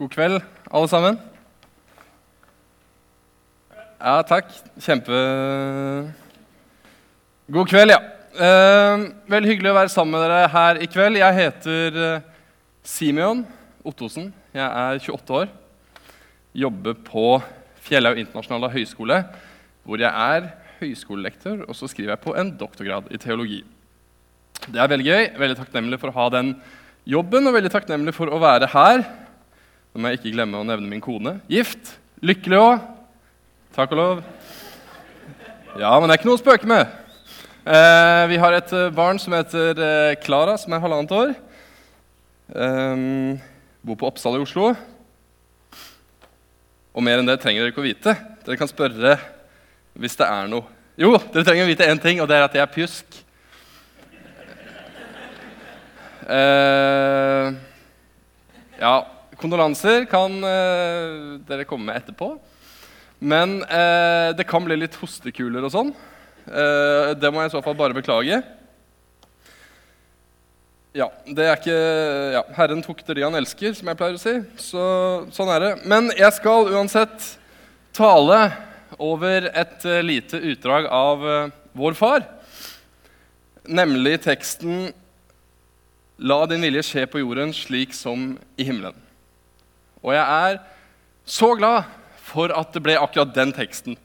God 0.00 0.08
kveld, 0.14 0.38
alle 0.72 0.88
sammen. 0.88 1.16
Ja, 4.00 4.22
takk. 4.24 4.46
Kjempe 4.80 5.18
God 7.52 7.68
kveld, 7.68 7.92
ja. 7.92 7.98
Eh, 8.32 9.04
veldig 9.28 9.50
hyggelig 9.50 9.74
å 9.74 9.76
være 9.76 9.92
sammen 9.92 10.16
med 10.16 10.24
dere 10.24 10.48
her 10.54 10.80
i 10.80 10.88
kveld. 10.88 11.20
Jeg 11.20 11.36
heter 11.36 12.00
eh, 12.06 12.24
Simeon 12.80 13.44
Ottosen. 13.84 14.32
Jeg 14.56 14.64
er 14.64 15.04
28 15.04 15.38
år. 15.42 15.52
Jobber 16.64 16.96
på 17.04 17.28
Fjellhaug 17.84 18.24
internasjonale 18.24 18.72
høgskole, 18.72 19.22
hvor 19.84 20.00
jeg 20.00 20.32
er 20.32 20.50
høyskolelektor, 20.80 21.66
og 21.68 21.76
så 21.76 21.92
skriver 21.92 22.16
jeg 22.16 22.24
på 22.24 22.38
en 22.40 22.56
doktorgrad 22.56 23.12
i 23.12 23.20
teologi. 23.20 23.66
Det 24.64 24.80
er 24.80 24.94
veldig 24.96 25.12
gøy. 25.12 25.32
Veldig 25.44 25.60
takknemlig 25.60 26.00
for 26.00 26.08
å 26.08 26.22
ha 26.22 26.30
den 26.40 26.56
jobben 27.04 27.52
og 27.52 27.60
veldig 27.60 27.76
takknemlig 27.76 28.16
for 28.16 28.32
å 28.32 28.40
være 28.40 28.72
her. 28.72 29.10
Nå 29.90 29.98
må 29.98 30.10
jeg 30.12 30.20
ikke 30.20 30.36
glemme 30.36 30.60
å 30.60 30.66
nevne 30.66 30.86
min 30.86 31.00
kone. 31.02 31.40
Gift. 31.50 31.96
Lykkelig 32.22 32.58
òg. 32.62 32.82
Takk 33.74 33.90
og 33.96 33.98
lov. 33.98 34.20
Ja, 35.80 35.90
men 35.98 36.06
det 36.06 36.14
er 36.14 36.20
ikke 36.20 36.28
noe 36.28 36.38
å 36.38 36.42
spøke 36.42 36.70
med. 36.70 36.92
Eh, 37.66 38.22
vi 38.30 38.38
har 38.38 38.54
et 38.54 38.70
eh, 38.76 38.92
barn 38.94 39.18
som 39.18 39.34
heter 39.34 40.14
Klara, 40.22 40.54
eh, 40.54 40.62
som 40.62 40.76
er 40.76 40.84
halvannet 40.84 41.16
år. 41.16 41.34
Eh, 42.54 43.04
bor 43.82 43.98
på 43.98 44.12
Oppsal 44.12 44.38
i 44.38 44.44
Oslo. 44.44 44.70
Og 46.94 47.06
mer 47.06 47.18
enn 47.18 47.26
det 47.26 47.40
trenger 47.42 47.66
dere 47.66 47.74
ikke 47.74 47.82
å 47.82 47.88
vite. 47.90 48.14
Dere 48.46 48.62
kan 48.62 48.70
spørre 48.70 49.18
hvis 49.98 50.18
det 50.22 50.30
er 50.30 50.50
noe. 50.54 50.70
Jo, 51.00 51.16
dere 51.32 51.46
trenger 51.46 51.66
å 51.66 51.72
vite 51.72 51.90
én 51.90 51.98
ting, 52.02 52.22
og 52.22 52.30
det 52.30 52.38
er 52.38 52.46
at 52.46 52.54
jeg 52.54 52.62
er 52.62 52.74
pjusk. 52.78 53.22
Uh, 56.30 57.58
ja, 58.78 58.92
kondolanser 59.40 60.06
kan 60.10 60.36
uh, 60.44 61.40
dere 61.48 61.66
komme 61.68 61.88
med 61.88 62.00
etterpå. 62.00 62.34
Men 63.20 63.58
uh, 63.64 64.30
det 64.36 64.46
kan 64.48 64.64
bli 64.64 64.78
litt 64.80 64.96
hostekuler 65.00 65.66
og 65.66 65.74
sånn. 65.74 65.92
det 67.20 67.28
må 67.30 67.42
jeg 67.42 67.50
i 67.50 67.52
så 67.52 67.60
fall 67.62 67.76
bare 67.78 67.94
beklage. 67.94 68.38
Ja, 70.96 71.06
det 71.28 71.44
er 71.44 71.58
ikke 71.58 71.76
ja, 72.34 72.40
Herren 72.56 72.80
tukter 72.82 73.14
de 73.14 73.22
han 73.22 73.36
elsker, 73.38 73.76
som 73.76 73.90
jeg 73.90 73.98
pleier 74.00 74.16
å 74.16 74.22
si. 74.22 74.32
Så, 74.58 74.86
sånn 75.36 75.52
er 75.52 75.62
det. 75.62 75.70
Men 75.92 76.08
jeg 76.16 76.32
skal 76.34 76.72
uansett 76.72 77.28
tale 77.94 78.40
over 78.98 79.46
et 79.52 79.86
lite 80.02 80.40
utdrag 80.50 80.88
av 80.90 81.28
Vår 81.78 81.94
Far. 82.00 82.24
Nemlig 83.68 84.16
teksten 84.24 84.88
La 86.20 86.42
din 86.44 86.60
vilje 86.60 86.82
skje 86.84 87.06
på 87.08 87.22
jorden 87.22 87.52
slik 87.56 87.94
som 87.96 88.34
i 88.60 88.64
himmelen. 88.68 88.96
Og 90.00 90.14
jeg 90.14 90.24
er 90.24 90.60
så 91.28 91.52
glad 91.58 91.88
for 92.30 92.52
at 92.56 92.72
det 92.74 92.82
ble 92.84 92.96
akkurat 93.00 93.32
den 93.34 93.52
teksten. 93.54 93.98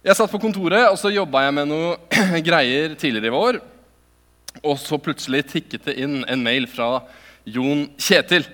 Jeg 0.00 0.16
satt 0.16 0.32
på 0.32 0.40
kontoret 0.40 0.88
og 0.88 0.96
så 1.00 1.12
jobba 1.12 1.44
jeg 1.44 1.56
med 1.58 1.70
noe 1.70 1.96
greier 2.48 2.96
tidligere 3.00 3.30
i 3.30 3.34
vår. 3.34 3.60
Og 4.66 4.76
så 4.82 4.98
plutselig 5.00 5.44
tikket 5.52 5.86
det 5.90 5.98
inn 6.02 6.22
en 6.24 6.44
mail 6.44 6.66
fra 6.70 7.02
Jon 7.48 7.86
Kjetil. 8.00 8.46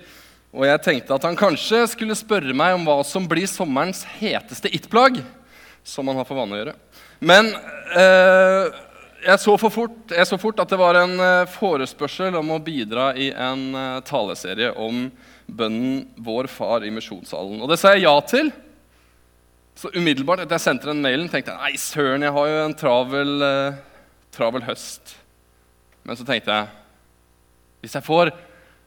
Og 0.57 0.67
jeg 0.69 0.83
tenkte 0.85 1.17
at 1.17 1.27
han 1.27 1.39
kanskje 1.39 1.85
skulle 1.93 2.17
spørre 2.19 2.55
meg 2.57 2.77
om 2.77 2.87
hva 2.89 2.99
som 3.07 3.27
blir 3.29 3.49
sommerens 3.51 4.05
heteste 4.19 4.71
it-plagg. 4.75 5.21
Som 5.87 6.11
han 6.11 6.19
har 6.19 6.27
for 6.29 6.39
vane 6.39 6.57
å 6.57 6.61
gjøre. 6.61 6.75
Men 7.23 7.53
eh, 7.97 8.75
jeg 9.27 9.43
så, 9.43 9.55
fort, 9.59 9.97
jeg 10.13 10.29
så, 10.29 10.39
fort, 10.39 10.61
at 10.63 10.71
det 10.71 10.79
var 10.79 10.99
en 11.01 11.15
uh, 11.19 11.49
forespørsel 11.51 12.37
om 12.39 12.53
å 12.55 12.61
bidra 12.63 13.09
i 13.19 13.31
en 13.33 13.65
uh, 13.75 14.03
taleserie 14.07 14.71
om 14.79 15.09
bønnen 15.47 16.07
'Vår 16.19 16.49
Far' 16.51 16.87
i 16.87 16.91
misjonssalen. 16.91 17.61
Og 17.63 17.71
det 17.71 17.79
sa 17.79 17.95
jeg 17.95 18.07
ja 18.07 18.15
til. 18.21 18.53
Så 19.77 19.91
umiddelbart 19.93 20.41
etter 20.41 20.57
jeg 20.57 20.65
sendte 20.65 20.89
den 20.89 21.03
mailen, 21.05 21.29
tenkte 21.29 21.53
jeg 21.53 21.61
nei, 21.61 21.77
søren, 21.77 22.25
jeg 22.25 22.33
har 22.33 22.47
jo 22.49 22.61
en 22.65 22.75
travel, 22.75 23.33
uh, 23.45 23.77
travel 24.33 24.65
høst. 24.65 25.17
Men 26.03 26.17
så 26.17 26.25
tenkte 26.25 26.53
jeg 26.53 26.69
hvis 27.83 27.95
jeg 27.95 28.07
får 28.07 28.33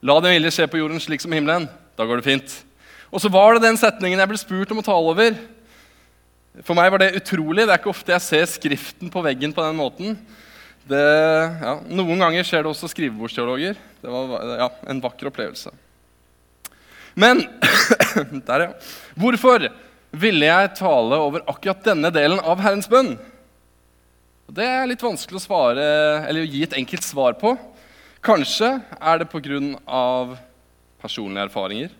'La 0.01 0.15
din 0.19 0.31
vilje 0.31 0.51
skje 0.55 0.67
på 0.71 0.79
jorden 0.79 0.99
slik 0.99 1.21
som 1.21 1.31
himmelen', 1.31 1.69
da 1.97 2.05
går 2.05 2.21
det 2.21 2.25
fint. 2.25 2.63
Og 3.11 3.19
så 3.21 3.29
var 3.29 3.53
det 3.53 3.65
den 3.65 3.77
setningen 3.77 4.19
jeg 4.19 4.29
ble 4.29 4.37
spurt 4.37 4.71
om 4.71 4.79
å 4.79 4.85
tale 4.85 5.11
over. 5.11 5.35
For 6.63 6.77
meg 6.77 6.91
var 6.91 6.99
det 6.99 7.15
utrolig. 7.19 7.65
Det 7.65 7.73
er 7.73 7.81
ikke 7.81 7.91
ofte 7.91 8.13
jeg 8.13 8.21
ser 8.21 8.45
Skriften 8.45 9.11
på 9.11 9.23
veggen 9.23 9.53
på 9.53 9.63
den 9.63 9.75
måten. 9.75 10.17
Det, 10.89 11.03
ja, 11.61 11.75
noen 11.85 12.19
ganger 12.19 12.43
skjer 12.47 12.63
det 12.63 12.71
også 12.71 12.89
skrivebordsteologer. 12.89 13.77
Det 14.01 14.09
var 14.09 14.55
ja, 14.57 14.69
en 14.89 15.01
vakker 15.03 15.29
opplevelse. 15.29 15.73
Men 17.19 17.43
der, 18.47 18.65
ja. 18.65 18.71
Hvorfor 19.19 19.67
ville 20.09 20.47
jeg 20.47 20.75
tale 20.79 21.19
over 21.19 21.43
akkurat 21.51 21.83
denne 21.91 22.11
delen 22.13 22.39
av 22.39 22.61
Herrens 22.63 22.89
bønn? 22.89 23.17
Det 24.49 24.65
er 24.65 24.87
litt 24.89 25.03
vanskelig 25.03 25.37
å 25.37 25.43
svare, 25.43 25.83
å 26.31 26.45
gi 26.47 26.63
et 26.65 26.77
enkelt 26.79 27.05
svar 27.05 27.35
på. 27.37 27.53
Kanskje 28.25 28.79
er 28.97 29.21
det 29.21 29.29
pga. 29.29 30.37
personlige 30.99 31.45
erfaringer. 31.47 31.91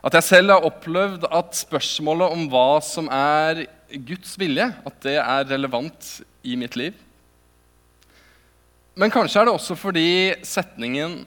At 0.00 0.14
jeg 0.16 0.24
selv 0.24 0.54
har 0.54 0.64
opplevd 0.64 1.26
at 1.28 1.56
spørsmålet 1.58 2.32
om 2.32 2.46
hva 2.48 2.80
som 2.80 3.10
er 3.12 3.66
Guds 3.90 4.38
vilje, 4.40 4.70
at 4.70 5.00
det 5.04 5.18
er 5.20 5.48
relevant 5.50 6.20
i 6.46 6.56
mitt 6.56 6.76
liv. 6.78 6.94
Men 8.96 9.12
kanskje 9.12 9.42
er 9.42 9.48
det 9.48 9.54
også 9.58 9.76
fordi 9.76 10.08
setningen 10.46 11.20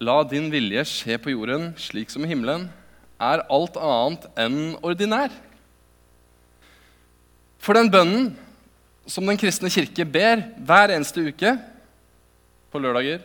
'La 0.00 0.22
din 0.24 0.48
vilje 0.48 0.80
skje 0.88 1.18
på 1.20 1.34
jorden 1.34 1.74
slik 1.76 2.08
som 2.08 2.24
i 2.24 2.30
himmelen' 2.30 2.70
er 3.20 3.42
alt 3.52 3.74
annet 3.76 4.22
enn 4.40 4.60
ordinær. 4.80 5.28
For 7.60 7.76
den 7.76 7.90
bønnen 7.92 8.30
som 9.10 9.26
Den 9.26 9.36
kristne 9.40 9.68
kirke 9.72 10.06
ber 10.06 10.44
hver 10.62 10.92
eneste 10.94 11.20
uke 11.20 11.50
på 12.70 12.78
lørdager, 12.78 13.24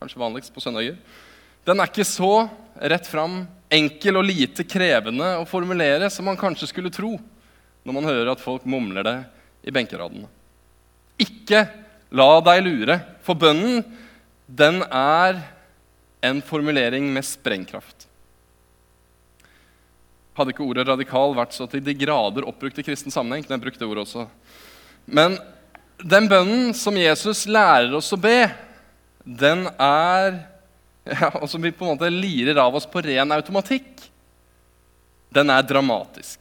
kanskje 0.00 0.18
vanligst 0.18 0.52
på 0.52 0.60
søndager, 0.60 0.96
den 1.64 1.80
er 1.80 1.86
ikke 1.86 2.04
så 2.04 2.48
rett 2.74 3.06
fram, 3.06 3.44
enkel 3.70 4.18
og 4.18 4.26
lite 4.26 4.66
krevende 4.66 5.36
å 5.38 5.46
formulere 5.46 6.10
som 6.10 6.26
man 6.26 6.38
kanskje 6.38 6.68
skulle 6.70 6.90
tro 6.90 7.14
når 7.86 7.94
man 7.94 8.08
hører 8.08 8.32
at 8.32 8.42
folk 8.42 8.66
mumler 8.66 9.06
det 9.06 9.16
i 9.66 9.74
benkeradene. 9.74 10.26
Ikke 11.22 11.64
la 12.10 12.28
deg 12.44 12.64
lure, 12.66 12.98
for 13.22 13.38
bønnen, 13.38 13.84
den 14.46 14.82
er 14.90 15.38
en 16.26 16.42
formulering 16.44 17.08
med 17.14 17.24
sprengkraft. 17.26 18.06
Hadde 20.36 20.52
ikke 20.52 20.66
ordet 20.66 20.86
'radikal' 20.86 21.36
vært 21.36 21.54
så 21.56 21.66
til 21.70 21.84
de 21.84 21.94
grader 21.96 22.44
oppbrukt 22.44 22.78
i 22.78 22.84
kristen 22.84 23.12
sammenheng, 23.14 23.44
kunne 23.44 23.56
jeg 23.56 23.64
brukt 23.64 23.80
det 23.80 23.88
ordet 23.88 24.04
også. 24.04 24.26
Men 25.06 25.38
den 26.02 26.28
bønnen 26.28 26.74
som 26.76 26.96
Jesus 26.98 27.46
lærer 27.48 27.94
oss 27.96 28.12
å 28.12 28.20
be, 28.20 28.50
den 29.24 29.66
er 29.80 30.44
ja, 31.20 31.30
Og 31.38 31.46
som 31.46 31.62
vi 31.62 31.70
på 31.70 31.86
en 31.86 31.94
måte 31.94 32.10
lirer 32.10 32.58
av 32.58 32.74
oss 32.74 32.86
på 32.90 32.98
ren 32.98 33.30
automatikk, 33.30 34.02
den 35.30 35.52
er 35.54 35.62
dramatisk. 35.62 36.40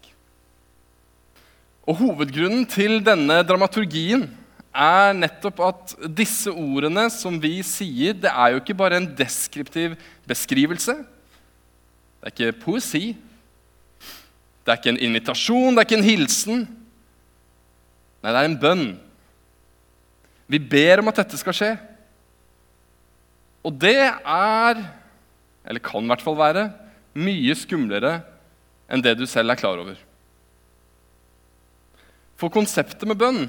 Og 1.85 2.00
Hovedgrunnen 2.00 2.63
til 2.66 2.97
denne 3.06 3.44
dramaturgien 3.46 4.25
er 4.75 5.15
nettopp 5.15 5.61
at 5.63 5.93
disse 6.17 6.51
ordene 6.51 7.07
som 7.13 7.37
vi 7.41 7.57
sier, 7.65 8.15
det 8.17 8.31
er 8.31 8.53
jo 8.53 8.61
ikke 8.61 8.77
bare 8.77 8.99
en 8.99 9.07
deskriptiv 9.17 9.95
beskrivelse. 10.27 10.97
Det 12.19 12.27
er 12.27 12.33
ikke 12.33 12.59
poesi. 12.65 13.05
Det 14.65 14.73
er 14.73 14.79
ikke 14.79 14.93
en 14.95 15.03
invitasjon, 15.07 15.75
det 15.75 15.83
er 15.83 15.87
ikke 15.87 15.99
en 16.01 16.09
hilsen. 16.09 16.63
Nei, 18.21 18.31
det 18.31 18.39
er 18.39 18.49
en 18.49 18.61
bønn. 18.61 18.85
Vi 20.49 20.59
ber 20.59 21.01
om 21.01 21.11
at 21.11 21.21
dette 21.21 21.37
skal 21.39 21.55
skje. 21.55 21.73
Og 23.65 23.73
det 23.81 23.97
er, 23.97 24.81
eller 25.65 25.85
kan 25.85 26.05
i 26.05 26.11
hvert 26.11 26.25
fall 26.25 26.37
være, 26.37 26.69
mye 27.16 27.55
skumlere 27.57 28.17
enn 28.91 29.01
det 29.01 29.16
du 29.17 29.25
selv 29.29 29.53
er 29.53 29.59
klar 29.59 29.79
over. 29.81 29.95
For 32.35 32.51
konseptet 32.51 33.07
med 33.07 33.17
bønn 33.17 33.45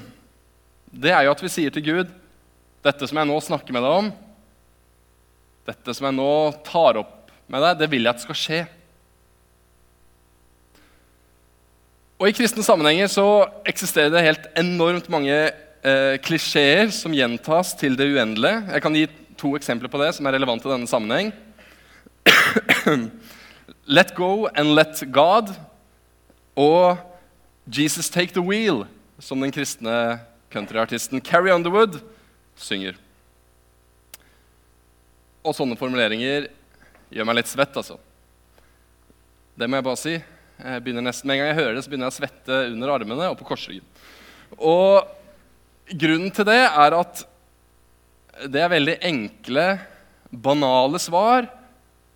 det 0.97 1.13
er 1.13 1.27
jo 1.27 1.33
at 1.35 1.43
vi 1.43 1.51
sier 1.51 1.73
til 1.73 1.85
Gud 1.85 2.15
dette 2.85 3.09
som 3.09 3.19
jeg 3.19 3.29
nå 3.29 3.37
snakker 3.43 3.75
med 3.75 3.83
deg 3.83 3.99
om, 4.01 4.09
dette 5.67 5.93
som 5.93 6.07
jeg 6.07 6.15
nå 6.15 6.33
tar 6.65 6.99
opp 7.01 7.31
med 7.51 7.63
deg, 7.63 7.79
det 7.81 7.89
vil 7.91 8.07
jeg 8.07 8.15
at 8.15 8.23
skal 8.23 8.37
skje. 8.39 8.59
Og 12.17 12.29
I 12.29 12.35
kristne 12.35 12.63
sammenhenger 12.65 13.09
så 13.11 13.25
eksisterer 13.67 14.09
det 14.13 14.23
helt 14.25 14.47
enormt 14.57 15.09
mange 15.13 15.35
eh, 15.35 16.15
klisjeer 16.23 16.89
som 16.95 17.13
gjentas 17.13 17.75
til 17.77 17.97
det 17.99 18.07
uendelige. 18.09 18.63
Jeg 18.73 18.85
kan 18.85 18.97
gi 18.97 19.05
to 19.37 19.53
eksempler 19.59 19.91
på 19.91 20.01
det 20.01 20.13
som 20.17 20.25
er 20.25 20.37
relevante 20.37 20.65
i 20.65 20.73
denne 20.73 20.89
sammenheng. 20.89 21.29
let 23.97 24.15
go 24.17 24.47
and 24.55 24.73
let 24.75 25.03
God 25.13 25.53
og 26.55 26.97
'Jesus 27.67 28.09
Take 28.09 28.33
The 28.33 28.41
Wheel', 28.41 28.87
som 29.19 29.41
den 29.41 29.51
kristne 29.51 30.19
countryartisten 30.57 31.23
Carrie 31.23 31.55
Underwood 31.55 31.99
synger. 32.57 32.97
Og 35.45 35.55
sånne 35.55 35.77
formuleringer 35.79 36.49
gjør 37.13 37.29
meg 37.29 37.39
litt 37.39 37.51
svett, 37.51 37.77
altså. 37.79 37.95
Det 39.57 39.69
må 39.69 39.79
jeg 39.79 39.87
bare 39.87 40.01
si. 40.01 40.15
Jeg 40.57 40.83
begynner 40.83 41.05
nesten, 41.05 41.27
Med 41.29 41.37
en 41.37 41.43
gang 41.43 41.51
jeg 41.51 41.59
hører 41.61 41.75
det, 41.77 41.83
så 41.85 41.91
begynner 41.91 42.09
jeg 42.09 42.15
å 42.15 42.19
svette 42.19 42.61
under 42.73 42.93
armene 42.93 43.29
og 43.31 43.37
på 43.39 43.47
korsryggen. 43.47 43.85
Og 44.57 45.05
grunnen 45.93 46.33
til 46.33 46.47
det 46.47 46.63
er 46.65 46.97
at 46.97 47.23
det 48.47 48.61
er 48.61 48.73
veldig 48.73 48.97
enkle, 49.07 49.67
banale 50.29 50.99
svar 51.01 51.47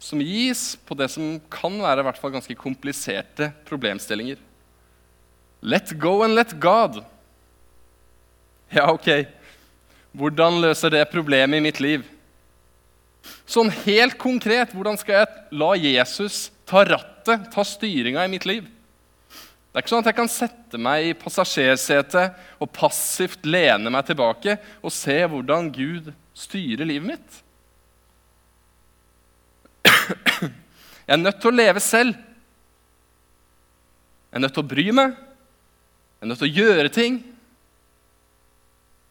som 0.01 0.21
gis 0.21 0.73
på 0.85 0.97
det 0.97 1.07
som 1.13 1.38
kan 1.53 1.77
være 1.81 2.01
i 2.01 2.07
hvert 2.07 2.19
fall 2.19 2.33
ganske 2.33 2.57
kompliserte 2.57 3.51
problemstillinger. 3.69 4.39
Let 5.61 5.93
go 6.01 6.21
and 6.25 6.35
let 6.35 6.55
God. 6.59 7.03
Ja, 8.77 8.88
ok. 8.88 9.27
Hvordan 10.15 10.62
løser 10.63 10.91
det 10.94 11.09
problemet 11.12 11.59
i 11.59 11.63
mitt 11.63 11.79
liv? 11.83 12.06
Sånn 13.45 13.71
helt 13.83 14.15
konkret, 14.19 14.71
hvordan 14.71 14.97
skal 15.00 15.21
jeg 15.21 15.57
la 15.59 15.71
Jesus 15.75 16.50
ta 16.68 16.85
rattet, 16.88 17.50
ta 17.51 17.65
styringa 17.68 18.23
i 18.25 18.31
mitt 18.31 18.47
liv? 18.47 18.63
Det 18.63 19.79
er 19.79 19.83
ikke 19.85 19.94
sånn 19.94 20.03
at 20.03 20.09
jeg 20.09 20.18
kan 20.18 20.31
sette 20.31 20.79
meg 20.81 21.06
i 21.07 21.13
passasjersetet 21.15 22.59
og 22.59 22.71
passivt 22.75 23.45
lene 23.47 23.91
meg 23.94 24.03
tilbake 24.09 24.57
og 24.81 24.91
se 24.91 25.15
hvordan 25.31 25.69
Gud 25.71 26.09
styrer 26.35 26.88
livet 26.88 27.13
mitt. 27.13 27.38
Jeg 31.12 31.17
er 31.17 31.19
nødt 31.19 31.39
til 31.44 31.50
å 31.50 31.56
leve 31.56 31.81
selv. 31.83 32.15
Jeg 34.31 34.38
er 34.38 34.44
nødt 34.45 34.53
til 34.56 34.63
å 34.63 34.69
bry 34.71 34.85
meg. 34.95 35.15
Jeg 35.17 36.24
er 36.24 36.29
nødt 36.29 36.39
til 36.39 36.47
å 36.47 36.59
gjøre 36.62 36.91
ting. 36.94 37.17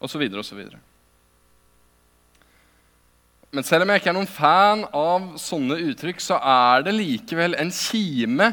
Så 0.09 0.19
videre. 0.19 0.79
Men 3.51 3.67
selv 3.67 3.83
om 3.83 3.91
jeg 3.91 4.01
ikke 4.01 4.13
er 4.13 4.17
noen 4.17 4.31
fan 4.31 4.85
av 4.95 5.33
sånne 5.43 5.77
uttrykk, 5.91 6.23
så 6.23 6.39
er 6.39 6.87
det 6.87 6.95
likevel 6.95 7.57
en 7.59 7.73
kime 7.75 8.53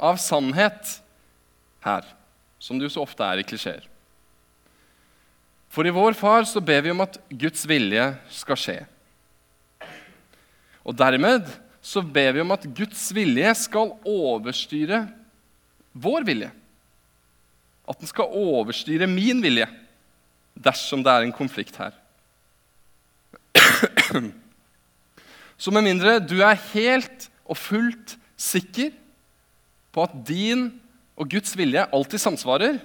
av 0.00 0.16
sannhet 0.22 0.94
her, 1.84 2.06
som 2.58 2.78
det 2.78 2.88
jo 2.88 2.94
så 2.96 3.04
ofte 3.04 3.26
er 3.26 3.42
i 3.42 3.46
klisjeer. 3.46 3.84
For 5.68 5.84
i 5.84 5.92
vår 5.92 6.16
Far 6.16 6.46
så 6.48 6.62
ber 6.64 6.80
vi 6.86 6.94
om 6.94 7.04
at 7.04 7.18
Guds 7.28 7.66
vilje 7.68 8.06
skal 8.32 8.58
skje. 8.58 8.78
Og 10.80 10.96
dermed 10.96 11.44
så 11.84 12.00
ber 12.00 12.32
vi 12.34 12.40
om 12.40 12.54
at 12.56 12.64
Guds 12.72 13.02
vilje 13.14 13.52
skal 13.60 13.92
overstyre 14.08 15.04
vår 15.92 16.24
vilje. 16.24 16.48
At 17.88 18.00
den 18.00 18.08
skal 18.08 18.32
overstyre 18.32 19.06
min 19.10 19.44
vilje 19.44 19.68
dersom 20.58 21.02
det 21.06 21.12
er 21.12 21.26
en 21.26 21.34
konflikt 21.34 21.78
her. 21.78 21.94
Så 25.58 25.72
med 25.74 25.86
mindre 25.86 26.18
du 26.22 26.38
er 26.42 26.58
helt 26.72 27.28
og 27.48 27.58
fullt 27.58 28.16
sikker 28.38 28.92
på 29.94 30.04
at 30.04 30.14
din 30.28 30.68
og 31.18 31.26
Guds 31.32 31.56
vilje 31.58 31.82
alltid 31.90 32.22
samsvarer, 32.22 32.78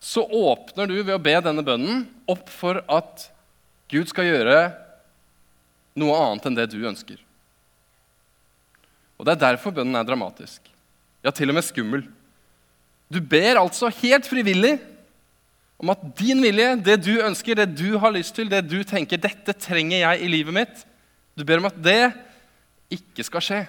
så 0.00 0.24
åpner 0.24 0.88
du 0.88 0.98
ved 0.98 1.14
å 1.14 1.22
be 1.22 1.32
denne 1.44 1.64
bønnen 1.64 2.04
opp 2.28 2.48
for 2.52 2.80
at 2.88 3.26
Gud 3.90 4.08
skal 4.08 4.28
gjøre 4.28 4.58
noe 6.00 6.16
annet 6.16 6.46
enn 6.48 6.56
det 6.56 6.68
du 6.72 6.78
ønsker. 6.88 7.18
Og 9.20 9.26
Det 9.26 9.34
er 9.34 9.42
derfor 9.42 9.74
bønnen 9.76 9.98
er 9.98 10.06
dramatisk. 10.08 10.64
Ja, 11.20 11.32
til 11.32 11.52
og 11.52 11.58
med 11.58 11.66
skummel. 11.66 12.06
Du 13.12 13.20
ber 13.20 13.60
altså 13.60 13.90
helt 14.00 14.28
frivillig 14.28 14.78
om 15.80 15.92
at 15.94 16.02
din 16.18 16.42
vilje, 16.44 16.74
det 16.84 16.98
du 17.00 17.14
ønsker, 17.24 17.56
det 17.56 17.70
du 17.72 17.96
har 18.00 18.12
lyst 18.12 18.34
til, 18.36 18.50
det 18.52 18.60
du 18.68 18.82
tenker 18.84 19.16
'dette 19.16 19.56
trenger 19.56 20.04
jeg 20.04 20.20
i 20.20 20.28
livet 20.28 20.54
mitt', 20.54 20.84
du 21.36 21.44
ber 21.44 21.58
om 21.58 21.70
at 21.70 21.78
det 21.82 22.12
ikke 22.90 23.24
skal 23.24 23.40
skje 23.40 23.60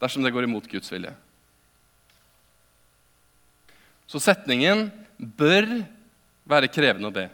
dersom 0.00 0.22
det 0.22 0.32
går 0.32 0.46
imot 0.46 0.68
Guds 0.70 0.92
vilje. 0.92 1.12
Så 4.06 4.20
setningen 4.22 4.88
bør 5.18 5.66
være 6.46 6.70
krevende 6.72 7.10
å 7.10 7.14
be, 7.14 7.28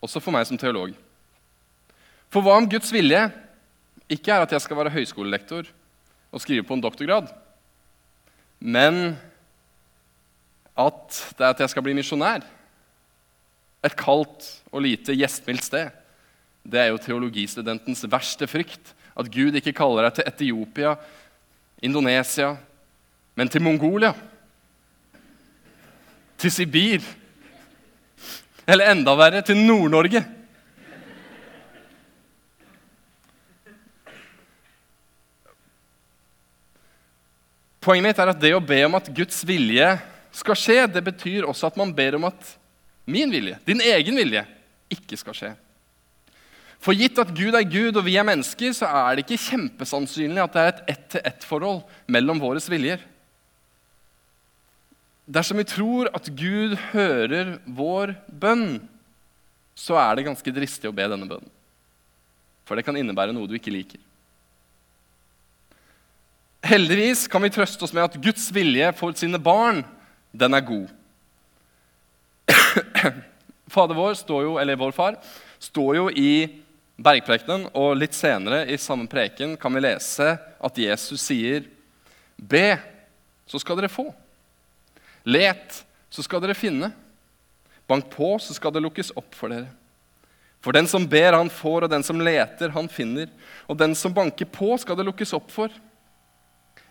også 0.00 0.20
for 0.20 0.32
meg 0.32 0.46
som 0.46 0.58
teolog. 0.58 0.92
For 2.30 2.44
hva 2.44 2.56
om 2.60 2.68
Guds 2.68 2.92
vilje 2.92 3.32
ikke 4.08 4.32
er 4.32 4.44
at 4.44 4.52
jeg 4.52 4.60
skal 4.60 4.76
være 4.76 4.94
høyskolelektor 4.94 5.66
og 6.32 6.40
skrive 6.40 6.64
på 6.64 6.76
en 6.76 6.84
doktorgrad, 6.84 7.32
men 8.60 9.16
at 10.78 11.20
det 11.36 11.44
er 11.44 11.52
at 11.52 11.62
jeg 11.64 11.72
skal 11.72 11.84
bli 11.84 11.94
misjonær? 11.96 12.44
Et 13.82 13.96
kaldt 13.98 14.48
og 14.72 14.84
lite 14.84 15.16
gjestmildt 15.16 15.66
sted. 15.66 15.90
Det 16.62 16.80
er 16.80 16.92
jo 16.92 17.00
teologistudentens 17.02 18.04
verste 18.10 18.46
frykt. 18.46 18.94
At 19.18 19.28
Gud 19.32 19.58
ikke 19.58 19.74
kaller 19.76 20.06
deg 20.06 20.20
til 20.20 20.28
Etiopia, 20.30 20.94
Indonesia, 21.82 22.54
men 23.36 23.50
til 23.50 23.64
Mongolia 23.64 24.14
til 26.42 26.50
Sibir. 26.50 27.02
Eller 28.66 28.92
enda 28.92 29.14
verre, 29.18 29.42
til 29.46 29.58
Nord-Norge. 29.58 30.22
Poenget 37.82 38.06
mitt 38.06 38.22
er 38.22 38.30
at 38.30 38.38
det 38.42 38.52
å 38.54 38.62
be 38.62 38.78
om 38.86 38.94
at 38.94 39.10
Guds 39.14 39.40
vilje 39.46 39.88
skal 40.32 40.58
skje, 40.58 40.80
det 40.88 41.04
betyr 41.04 41.46
også 41.48 41.68
at 41.68 41.78
man 41.80 41.92
ber 41.94 42.16
om 42.18 42.28
at 42.30 42.54
min 43.08 43.32
vilje, 43.32 43.58
din 43.66 43.82
egen 43.84 44.16
vilje, 44.16 44.44
ikke 44.92 45.18
skal 45.20 45.36
skje. 45.36 45.52
For 46.82 46.98
gitt 46.98 47.18
at 47.22 47.30
Gud 47.36 47.54
er 47.54 47.66
Gud 47.68 47.98
og 47.98 48.06
vi 48.06 48.16
er 48.18 48.26
mennesker, 48.26 48.74
så 48.74 48.88
er 48.90 49.14
det 49.14 49.24
ikke 49.24 49.44
kjempesannsynlig 49.44 50.42
at 50.42 50.54
det 50.54 50.62
er 50.62 50.70
et 50.72 50.84
ett-til-ett-forhold 50.96 51.82
mellom 52.10 52.42
våre 52.42 52.62
viljer. 52.72 53.04
Dersom 55.32 55.60
vi 55.62 55.68
tror 55.70 56.10
at 56.10 56.26
Gud 56.34 56.74
hører 56.90 57.54
vår 57.70 58.16
bønn, 58.26 58.80
så 59.78 59.94
er 60.00 60.18
det 60.18 60.26
ganske 60.26 60.54
dristig 60.54 60.90
å 60.90 60.94
be 60.96 61.06
denne 61.06 61.28
bønnen. 61.28 61.52
For 62.66 62.78
det 62.78 62.84
kan 62.86 62.98
innebære 62.98 63.34
noe 63.34 63.48
du 63.50 63.54
ikke 63.56 63.72
liker. 63.74 64.02
Heldigvis 66.66 67.24
kan 67.30 67.42
vi 67.42 67.50
trøste 67.54 67.82
oss 67.86 67.94
med 67.94 68.04
at 68.04 68.18
Guds 68.22 68.44
vilje 68.54 68.90
for 68.98 69.14
sine 69.18 69.38
barn, 69.42 69.82
den 70.32 70.56
er 70.56 70.64
god. 70.66 70.88
Fader 73.72 73.96
vår, 73.96 74.16
står 74.20 74.46
jo, 74.48 74.56
eller 74.60 74.80
vår 74.80 74.94
far, 74.96 75.18
står 75.62 75.96
jo 75.96 76.08
i 76.10 76.32
bergprekenen, 77.02 77.68
og 77.76 77.96
litt 77.98 78.16
senere 78.16 78.64
i 78.70 78.78
samme 78.80 79.08
preken 79.10 79.56
kan 79.60 79.74
vi 79.74 79.84
lese 79.84 80.34
at 80.36 80.80
Jesus 80.80 81.22
sier, 81.24 81.68
Be, 82.36 82.74
så 83.46 83.60
skal 83.62 83.78
dere 83.78 83.92
få. 83.92 84.08
Let, 85.28 85.82
så 86.10 86.24
skal 86.24 86.42
dere 86.42 86.58
finne. 86.58 86.90
Bank 87.86 88.08
på, 88.10 88.34
så 88.42 88.56
skal 88.56 88.72
det 88.74 88.82
lukkes 88.82 89.12
opp 89.18 89.36
for 89.38 89.52
dere. 89.52 89.68
For 90.62 90.74
den 90.74 90.88
som 90.90 91.06
ber, 91.10 91.34
han 91.34 91.50
får, 91.50 91.84
og 91.84 91.90
den 91.90 92.04
som 92.06 92.20
leter, 92.22 92.72
han 92.74 92.88
finner. 92.90 93.30
Og 93.70 93.78
den 93.78 93.96
som 93.98 94.14
banker 94.14 94.46
på, 94.50 94.72
skal 94.78 94.98
det 94.98 95.06
lukkes 95.08 95.34
opp 95.38 95.50
for. 95.54 95.72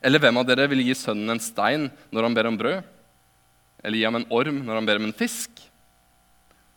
Eller 0.03 0.19
hvem 0.19 0.39
av 0.41 0.47
dere 0.47 0.67
vil 0.71 0.83
gi 0.83 0.95
sønnen 0.97 1.35
en 1.35 1.43
stein 1.43 1.87
når 2.11 2.27
han 2.27 2.35
ber 2.35 2.49
om 2.49 2.57
brød? 2.59 2.81
Eller 3.81 3.97
gi 3.97 4.05
ham 4.05 4.19
en 4.19 4.29
orm 4.29 4.61
når 4.65 4.77
han 4.79 4.87
ber 4.87 5.01
om 5.01 5.09
en 5.09 5.17
fisk? 5.17 5.63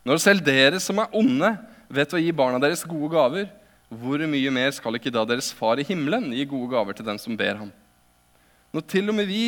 Når 0.04 0.20
selv 0.20 0.44
dere 0.44 0.80
som 0.82 1.00
er 1.00 1.12
onde, 1.16 1.54
vet 1.92 2.16
å 2.16 2.20
gi 2.20 2.32
barna 2.37 2.61
deres 2.61 2.84
gode 2.88 3.12
gaver, 3.12 3.49
hvor 3.94 4.20
mye 4.28 4.50
mer 4.52 4.73
skal 4.75 4.96
ikke 4.99 5.12
da 5.12 5.23
deres 5.28 5.52
far 5.54 5.80
i 5.80 5.87
himmelen 5.87 6.32
gi 6.34 6.44
gode 6.49 6.73
gaver 6.73 6.96
til 6.96 7.06
den 7.06 7.20
som 7.20 7.37
ber 7.38 7.61
ham? 7.62 7.70
Når 8.75 8.84
til 8.90 9.12
og 9.12 9.16
med 9.16 9.28
vi 9.30 9.44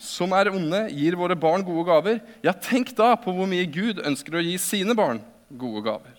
som 0.00 0.32
er 0.32 0.48
onde, 0.52 0.86
gir 0.96 1.16
våre 1.20 1.36
barn 1.36 1.64
gode 1.66 1.84
gaver, 1.88 2.20
ja, 2.44 2.54
tenk 2.56 2.94
da 2.96 3.12
på 3.20 3.34
hvor 3.36 3.48
mye 3.50 3.68
Gud 3.68 4.00
ønsker 4.06 4.38
å 4.38 4.44
gi 4.44 4.56
sine 4.62 4.96
barn 4.96 5.20
gode 5.50 5.82
gaver. 5.84 6.16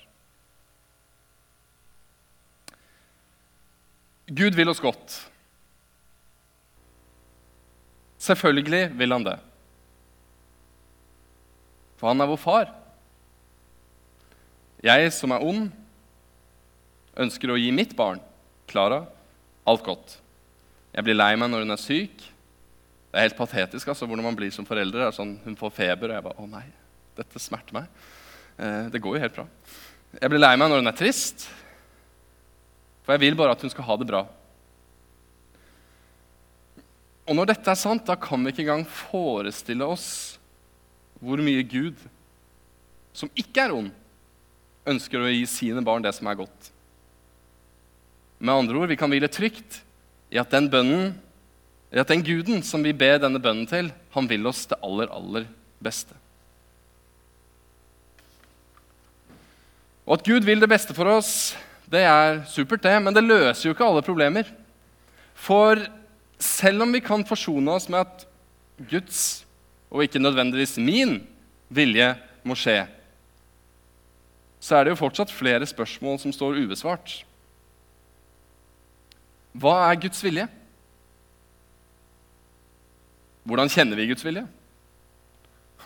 Gud 4.32 4.56
vil 4.56 4.70
oss 4.72 4.84
godt. 4.84 5.16
Selvfølgelig 8.22 8.92
vil 9.00 9.16
han 9.18 9.26
det. 9.26 9.40
For 12.02 12.10
han 12.10 12.24
er 12.24 12.30
vår 12.32 12.40
far. 12.42 12.72
Jeg 14.82 15.12
som 15.14 15.30
er 15.36 15.44
ond, 15.46 15.68
ønsker 17.22 17.54
å 17.54 17.60
gi 17.62 17.70
mitt 17.76 17.94
barn, 17.94 18.18
Klara, 18.72 19.04
alt 19.70 19.84
godt. 19.86 20.16
Jeg 20.96 21.06
blir 21.06 21.20
lei 21.20 21.36
meg 21.38 21.52
når 21.52 21.68
hun 21.68 21.76
er 21.76 21.82
syk. 21.82 22.26
Det 23.12 23.20
er 23.20 23.28
helt 23.28 23.38
patetisk 23.38 23.92
altså, 23.92 24.08
hvordan 24.10 24.26
man 24.26 24.40
blir 24.40 24.50
som 24.56 24.66
foreldre. 24.66 25.12
Sånn, 25.14 25.36
hun 25.46 25.60
får 25.60 25.76
feber, 25.78 26.10
og 26.10 26.18
jeg 26.18 26.26
bare 26.26 26.42
Å 26.42 26.50
nei, 26.50 26.66
dette 27.20 27.44
smerter 27.44 27.78
meg. 27.78 28.04
Eh, 28.58 28.90
det 28.90 29.04
går 29.04 29.20
jo 29.20 29.24
helt 29.28 29.38
bra. 29.38 29.46
Jeg 30.18 30.34
blir 30.34 30.42
lei 30.42 30.56
meg 30.58 30.72
når 30.72 30.82
hun 30.82 30.92
er 30.92 30.98
trist, 30.98 31.46
for 33.06 33.14
jeg 33.14 33.28
vil 33.28 33.38
bare 33.38 33.54
at 33.54 33.62
hun 33.62 33.72
skal 33.72 33.86
ha 33.86 34.02
det 34.02 34.10
bra. 34.10 34.26
Og 37.30 37.38
når 37.38 37.54
dette 37.54 37.70
er 37.70 37.80
sant, 37.80 38.08
da 38.10 38.18
kan 38.20 38.42
vi 38.42 38.56
ikke 38.56 38.66
engang 38.66 38.88
forestille 38.90 39.86
oss 39.86 40.10
hvor 41.22 41.42
mye 41.44 41.64
Gud, 41.64 41.98
som 43.14 43.30
ikke 43.38 43.64
er 43.64 43.76
ond, 43.76 43.92
ønsker 44.90 45.22
å 45.22 45.30
gi 45.30 45.44
sine 45.50 45.84
barn 45.86 46.04
det 46.04 46.14
som 46.18 46.28
er 46.28 46.40
godt. 46.40 46.72
Med 48.42 48.56
andre 48.56 48.80
ord, 48.82 48.90
vi 48.90 48.98
kan 48.98 49.12
hvile 49.12 49.30
trygt 49.30 49.84
i 50.34 50.40
at 50.42 50.50
den 50.54 50.70
bønnen, 50.72 51.12
i 51.92 52.00
at 52.02 52.10
den 52.10 52.24
guden 52.26 52.64
som 52.66 52.82
vi 52.82 52.96
ber 52.96 53.20
denne 53.22 53.42
bønnen 53.42 53.68
til, 53.70 53.92
han 54.16 54.30
vil 54.32 54.48
oss 54.50 54.64
det 54.72 54.80
aller, 54.82 55.12
aller 55.14 55.46
beste. 55.84 56.18
Og 60.08 60.18
at 60.18 60.26
Gud 60.26 60.48
vil 60.48 60.64
det 60.64 60.72
beste 60.72 60.96
for 60.98 61.08
oss, 61.12 61.54
det 61.92 62.02
er 62.08 62.42
supert, 62.50 62.82
det, 62.84 62.96
men 63.04 63.14
det 63.14 63.24
løser 63.24 63.68
jo 63.68 63.76
ikke 63.76 63.86
alle 63.86 64.04
problemer. 64.06 64.48
For 65.36 65.84
selv 66.42 66.88
om 66.88 66.96
vi 66.96 67.04
kan 67.04 67.26
forsone 67.28 67.76
oss 67.76 67.90
med 67.92 68.02
at 68.08 68.26
Guds, 68.90 69.44
og 69.92 70.04
ikke 70.06 70.22
nødvendigvis 70.24 70.78
min, 70.80 71.20
vilje 71.70 72.14
må 72.48 72.56
skje, 72.58 72.86
så 74.62 74.78
er 74.78 74.86
det 74.86 74.94
jo 74.94 75.02
fortsatt 75.02 75.32
flere 75.34 75.66
spørsmål 75.68 76.20
som 76.22 76.34
står 76.36 76.60
ubesvart. 76.64 77.22
Hva 79.58 79.74
er 79.90 80.00
Guds 80.00 80.22
vilje? 80.24 80.46
Hvordan 83.44 83.72
kjenner 83.74 83.98
vi 83.98 84.08
Guds 84.12 84.26
vilje? 84.26 84.46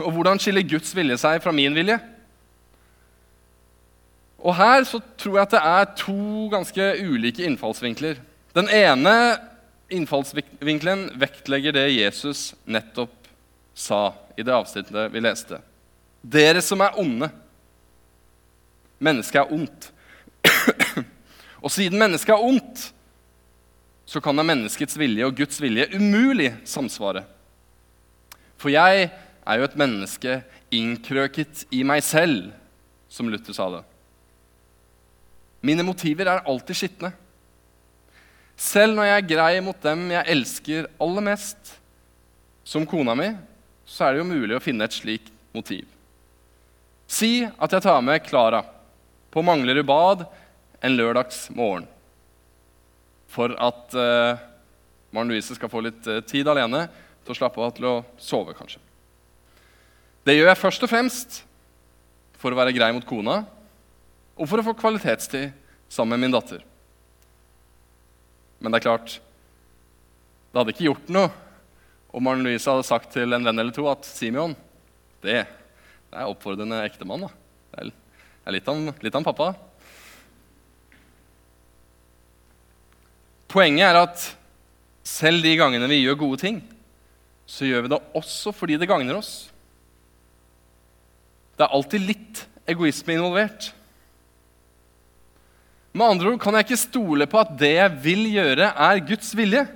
Og 0.04 0.12
hvordan 0.12 0.42
skiller 0.44 0.68
Guds 0.68 0.92
vilje 0.96 1.18
seg 1.22 1.40
fra 1.42 1.54
min 1.56 1.78
vilje? 1.78 1.98
Og 4.46 4.54
Her 4.60 4.84
så 4.86 5.00
tror 5.18 5.40
jeg 5.40 5.48
at 5.48 5.56
det 5.56 5.62
er 5.64 5.92
to 5.98 6.48
ganske 6.52 6.90
ulike 7.08 7.46
innfallsvinkler. 7.48 8.20
Den 8.54 8.68
ene 8.70 9.16
innfallsvinkelen 9.90 11.08
vektlegger 11.22 11.74
det 11.74 11.88
Jesus 11.96 12.52
nettopp 12.68 13.25
sa 13.76 14.14
i 14.38 14.44
det 14.44 14.56
avsnittet 14.56 15.12
vi 15.12 15.22
leste. 15.22 15.60
Dere 16.24 16.64
som 16.64 16.82
er 16.82 16.96
onde. 17.00 17.30
Mennesket 19.04 19.42
er 19.44 19.52
ondt. 19.54 19.90
og 21.64 21.74
siden 21.74 22.00
mennesket 22.00 22.34
er 22.34 22.46
ondt, 22.48 22.90
så 24.06 24.22
kan 24.24 24.38
det 24.38 24.46
menneskets 24.48 24.98
vilje 24.98 25.26
og 25.28 25.36
Guds 25.36 25.60
vilje 25.62 25.90
umulig 25.98 26.54
samsvare. 26.66 27.26
For 28.56 28.72
jeg 28.72 29.10
er 29.10 29.60
jo 29.60 29.68
et 29.68 29.78
menneske 29.78 30.40
innkrøket 30.74 31.66
i 31.76 31.84
meg 31.86 32.04
selv, 32.06 32.54
som 33.12 33.28
Luther 33.30 33.54
sa 33.58 33.68
det. 33.74 33.84
Mine 35.66 35.86
motiver 35.86 36.30
er 36.30 36.46
alltid 36.46 36.78
skitne. 36.78 37.12
Selv 38.56 38.96
når 38.96 39.10
jeg 39.10 39.18
er 39.18 39.30
grei 39.34 39.54
mot 39.66 39.78
dem 39.84 40.08
jeg 40.14 40.32
elsker 40.32 40.88
aller 41.02 41.26
mest, 41.26 41.76
som 42.66 42.86
kona 42.88 43.16
mi, 43.18 43.34
så 43.86 44.08
er 44.08 44.16
det 44.16 44.24
jo 44.24 44.30
mulig 44.30 44.58
å 44.58 44.64
finne 44.64 44.88
et 44.88 44.96
slikt 44.96 45.32
motiv. 45.56 45.86
Si 47.08 47.46
at 47.46 47.76
jeg 47.76 47.86
tar 47.86 48.02
med 48.02 48.24
Klara 48.26 48.64
på 49.34 49.44
Manglerud 49.46 49.86
bad 49.86 50.26
en 50.86 50.98
lørdags 50.98 51.46
morgen 51.54 51.86
for 53.36 53.52
at 53.62 53.96
eh, 54.00 54.42
Maren 55.14 55.32
Louise 55.32 55.56
skal 55.58 55.72
få 55.72 55.84
litt 55.86 56.08
eh, 56.08 56.24
tid 56.26 56.48
alene 56.48 56.86
til 57.26 57.34
å 57.34 57.38
slappe 57.38 57.62
av 57.62 57.74
til 57.76 57.88
å 57.90 57.96
sove, 58.22 58.56
kanskje. 58.56 58.80
Det 60.26 60.38
gjør 60.38 60.50
jeg 60.50 60.62
først 60.62 60.86
og 60.86 60.92
fremst 60.92 61.42
for 62.42 62.54
å 62.54 62.58
være 62.58 62.74
grei 62.76 62.92
mot 62.96 63.06
kona 63.06 63.44
og 64.36 64.50
for 64.50 64.60
å 64.62 64.66
få 64.66 64.76
kvalitetstid 64.78 65.54
sammen 65.92 66.16
med 66.16 66.26
min 66.26 66.36
datter. 66.36 66.64
Men 68.60 68.74
det 68.74 68.80
er 68.80 68.88
klart, 68.88 69.18
det 70.50 70.60
hadde 70.60 70.74
ikke 70.74 70.88
gjort 70.88 71.12
noe 71.14 71.30
om 72.16 72.24
Maren 72.24 72.46
Louise 72.46 72.70
hadde 72.72 72.88
sagt 72.88 73.12
til 73.12 73.36
en 73.36 73.44
venn 73.44 73.60
eller 73.60 73.76
to 73.76 73.84
at 73.92 74.08
Simeon, 74.08 74.54
det, 75.20 75.42
det 75.44 76.16
er 76.16 76.30
oppfordrende 76.32 76.80
ektemann. 76.88 77.26
da. 77.28 77.32
Det 77.76 77.90
er 78.48 78.56
litt 78.56 78.70
av, 78.72 78.80
litt 79.04 79.18
av 79.20 79.26
pappa. 79.26 79.50
Poenget 83.52 83.90
er 83.90 84.00
at 84.00 84.30
selv 85.06 85.44
de 85.44 85.58
gangene 85.60 85.92
vi 85.92 86.02
gjør 86.06 86.22
gode 86.24 86.40
ting, 86.46 86.64
så 87.46 87.68
gjør 87.68 87.86
vi 87.86 87.94
det 87.94 88.04
også 88.18 88.56
fordi 88.56 88.80
det 88.80 88.90
gagner 88.90 89.20
oss. 89.20 89.34
Det 91.56 91.68
er 91.68 91.76
alltid 91.76 92.04
litt 92.04 92.46
egoisme 92.68 93.16
involvert. 93.16 93.74
Med 95.96 96.08
andre 96.16 96.32
ord 96.32 96.42
kan 96.44 96.56
jeg 96.56 96.68
ikke 96.68 96.80
stole 96.80 97.28
på 97.32 97.44
at 97.44 97.54
det 97.60 97.76
jeg 97.76 98.04
vil 98.08 98.26
gjøre, 98.34 98.72
er 98.72 99.04
Guds 99.08 99.36
vilje. 99.36 99.68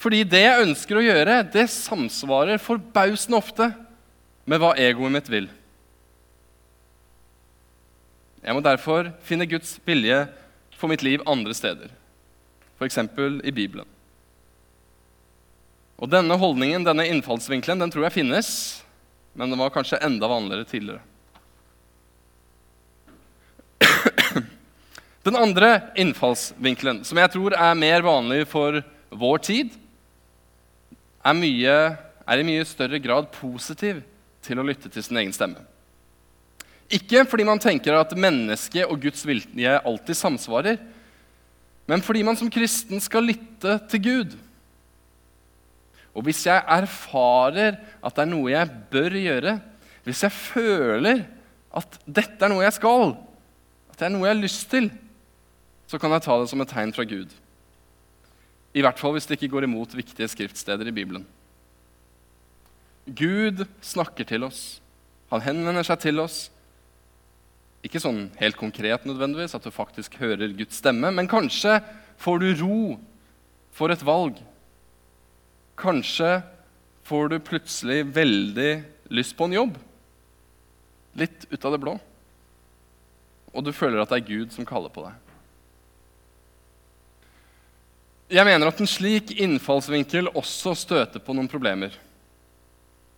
Fordi 0.00 0.22
det 0.24 0.40
jeg 0.40 0.64
ønsker 0.64 0.96
å 0.96 1.04
gjøre, 1.04 1.40
det 1.52 1.66
samsvarer 1.72 2.62
forbausende 2.62 3.36
ofte 3.36 3.68
med 4.48 4.62
hva 4.62 4.72
egoet 4.80 5.12
mitt 5.12 5.28
vil. 5.28 5.48
Jeg 8.40 8.56
må 8.56 8.62
derfor 8.64 9.10
finne 9.28 9.48
Guds 9.48 9.76
vilje 9.84 10.22
for 10.80 10.88
mitt 10.88 11.04
liv 11.04 11.20
andre 11.28 11.52
steder 11.56 11.90
f.eks. 12.80 12.96
i 13.44 13.52
Bibelen. 13.52 13.84
Og 16.00 16.08
Denne 16.08 16.38
holdningen, 16.40 16.86
denne 16.86 17.04
innfallsvinkelen 17.12 17.82
den 17.82 17.92
tror 17.92 18.06
jeg 18.06 18.16
finnes, 18.16 18.48
men 19.36 19.52
den 19.52 19.60
var 19.60 19.72
kanskje 19.74 20.00
enda 20.00 20.30
vanligere 20.32 20.64
tidligere. 20.64 21.04
Den 25.28 25.36
andre 25.36 25.92
innfallsvinkelen, 26.00 27.04
som 27.04 27.20
jeg 27.20 27.32
tror 27.34 27.52
er 27.52 27.76
mer 27.76 28.00
vanlig 28.06 28.46
for 28.48 28.80
vår 29.12 29.44
tid, 29.44 29.76
er, 31.24 31.36
mye, 31.36 31.76
er 32.24 32.40
i 32.40 32.46
mye 32.46 32.66
større 32.68 33.00
grad 33.02 33.28
positiv 33.34 34.00
til 34.44 34.60
å 34.60 34.64
lytte 34.66 34.90
til 34.92 35.04
sin 35.04 35.20
egen 35.20 35.34
stemme. 35.36 35.62
Ikke 36.90 37.22
fordi 37.28 37.46
man 37.46 37.60
tenker 37.62 37.94
at 37.94 38.16
mennesket 38.18 38.88
og 38.88 38.98
Guds 39.04 39.22
vilje 39.28 39.76
alltid 39.78 40.18
samsvarer, 40.18 40.80
men 41.90 42.02
fordi 42.02 42.22
man 42.26 42.38
som 42.38 42.50
kristen 42.50 43.02
skal 43.02 43.28
lytte 43.30 43.76
til 43.90 44.02
Gud. 44.02 44.34
Og 46.14 46.26
hvis 46.26 46.42
jeg 46.46 46.66
erfarer 46.66 47.78
at 48.02 48.16
det 48.16 48.24
er 48.24 48.30
noe 48.30 48.50
jeg 48.50 48.72
bør 48.90 49.14
gjøre, 49.18 49.54
hvis 50.06 50.24
jeg 50.26 50.34
føler 50.34 51.22
at 51.76 52.00
dette 52.06 52.42
er 52.42 52.50
noe 52.50 52.64
jeg 52.64 52.74
skal, 52.78 53.14
at 53.90 54.00
det 54.00 54.08
er 54.08 54.14
noe 54.14 54.26
jeg 54.26 54.34
har 54.34 54.42
lyst 54.42 54.66
til, 54.72 54.90
så 55.86 55.98
kan 55.98 56.14
jeg 56.14 56.24
ta 56.26 56.38
det 56.40 56.50
som 56.50 56.62
et 56.62 56.70
tegn 56.70 56.94
fra 56.94 57.06
Gud. 57.06 57.30
I 58.74 58.84
hvert 58.84 59.00
fall 59.00 59.16
hvis 59.16 59.26
det 59.26 59.38
ikke 59.38 59.50
går 59.56 59.66
imot 59.66 59.94
viktige 59.98 60.28
skriftsteder 60.30 60.86
i 60.86 60.94
Bibelen. 60.94 61.26
Gud 63.06 63.64
snakker 63.82 64.28
til 64.28 64.44
oss. 64.46 64.78
Han 65.32 65.42
henvender 65.42 65.86
seg 65.86 66.02
til 66.04 66.22
oss. 66.22 66.48
Ikke 67.86 68.02
sånn 68.02 68.28
helt 68.38 68.58
konkret 68.60 69.06
nødvendigvis, 69.08 69.56
at 69.56 69.64
du 69.64 69.72
faktisk 69.72 70.18
hører 70.20 70.52
Guds 70.54 70.78
stemme, 70.82 71.10
men 71.14 71.30
kanskje 71.30 71.78
får 72.20 72.42
du 72.42 72.48
ro 72.60 72.80
for 73.74 73.90
et 73.90 74.04
valg. 74.04 74.36
Kanskje 75.80 76.42
får 77.08 77.32
du 77.32 77.38
plutselig 77.42 78.04
veldig 78.14 78.72
lyst 79.16 79.34
på 79.38 79.48
en 79.48 79.56
jobb. 79.56 79.78
Litt 81.18 81.48
ut 81.50 81.64
av 81.64 81.74
det 81.74 81.82
blå. 81.82 81.96
Og 83.50 83.64
du 83.66 83.72
føler 83.74 84.02
at 84.02 84.12
det 84.12 84.20
er 84.20 84.28
Gud 84.28 84.52
som 84.54 84.68
kaller 84.68 84.92
på 84.92 85.08
deg. 85.08 85.29
Jeg 88.30 88.46
mener 88.46 88.70
at 88.70 88.78
en 88.78 88.86
slik 88.86 89.32
innfallsvinkel 89.42 90.28
også 90.38 90.76
støter 90.78 91.22
på 91.22 91.34
noen 91.34 91.50
problemer. 91.50 91.90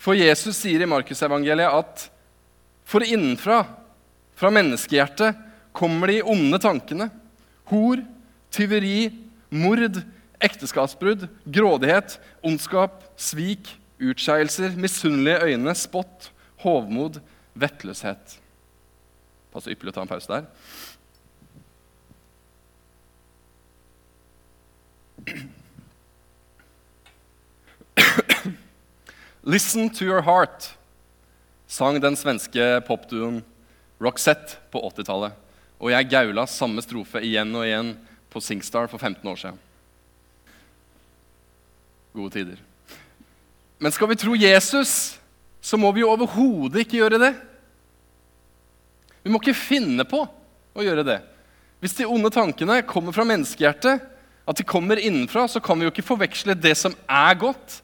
For 0.01 0.17
Jesus 0.17 0.57
sier 0.63 0.83
i 0.83 0.89
Markusevangeliet 0.89 1.69
at 1.69 2.07
for 2.89 3.05
innenfra 3.05 3.61
fra 4.41 4.51
menneskehjertet 4.51 5.37
kommer 5.77 6.09
de 6.09 6.23
onde 6.25 6.59
tankene. 6.61 7.11
Hor, 7.69 8.01
tyveri, 8.53 9.13
mord, 9.53 10.01
ekteskapsbrudd, 10.43 11.29
grådighet, 11.45 12.17
ondskap, 12.43 13.05
svik, 13.21 13.69
utskeielser, 14.03 14.73
misunnelige 14.81 15.53
øyne, 15.53 15.77
spott, 15.79 16.31
hovmod, 16.65 17.21
vettløshet. 17.53 18.39
Passer 19.53 19.77
ypperlig 19.77 19.93
å 19.93 20.01
ta 20.01 20.07
en 20.07 20.11
pause 20.11 20.33
der. 20.33 20.49
Listen 29.43 29.91
to 29.91 30.05
your 30.05 30.23
heart, 30.23 30.79
sang 31.67 32.01
den 32.01 32.17
svenske 32.17 32.81
popduoen 32.87 33.43
Roxette 34.03 34.59
på 34.71 34.83
80-tallet. 34.91 35.33
Og 35.83 35.91
jeg 35.91 36.11
gaula 36.13 36.47
samme 36.47 36.83
strofe 36.85 37.19
igjen 37.27 37.51
og 37.59 37.67
igjen 37.67 37.97
på 38.31 38.41
Singstar 38.43 38.87
for 38.91 39.03
15 39.03 39.27
år 39.27 39.39
siden. 39.41 39.59
Gode 42.15 42.31
tider. 42.37 42.61
Men 43.83 43.93
skal 43.95 44.09
vi 44.13 44.19
tro 44.21 44.37
Jesus, 44.39 45.19
så 45.61 45.79
må 45.81 45.91
vi 45.93 46.05
jo 46.05 46.13
overhodet 46.13 46.85
ikke 46.85 47.01
gjøre 47.01 47.19
det. 47.19 47.33
Vi 49.23 49.31
må 49.31 49.41
ikke 49.43 49.59
finne 49.59 50.07
på 50.07 50.23
å 50.23 50.87
gjøre 50.87 51.03
det. 51.07 51.19
Hvis 51.83 51.97
de 51.99 52.07
onde 52.07 52.31
tankene 52.31 52.79
kommer 52.87 53.15
fra 53.15 53.27
menneskehjertet, 53.27 54.07
at 54.49 54.59
de 54.59 54.67
kommer 54.67 54.99
innenfra, 54.99 55.47
så 55.49 55.61
kan 55.63 55.79
vi 55.79 55.87
jo 55.87 55.93
ikke 55.93 56.05
forveksle 56.07 56.57
det 56.59 56.75
som 56.79 56.95
er 57.07 57.35
godt, 57.39 57.81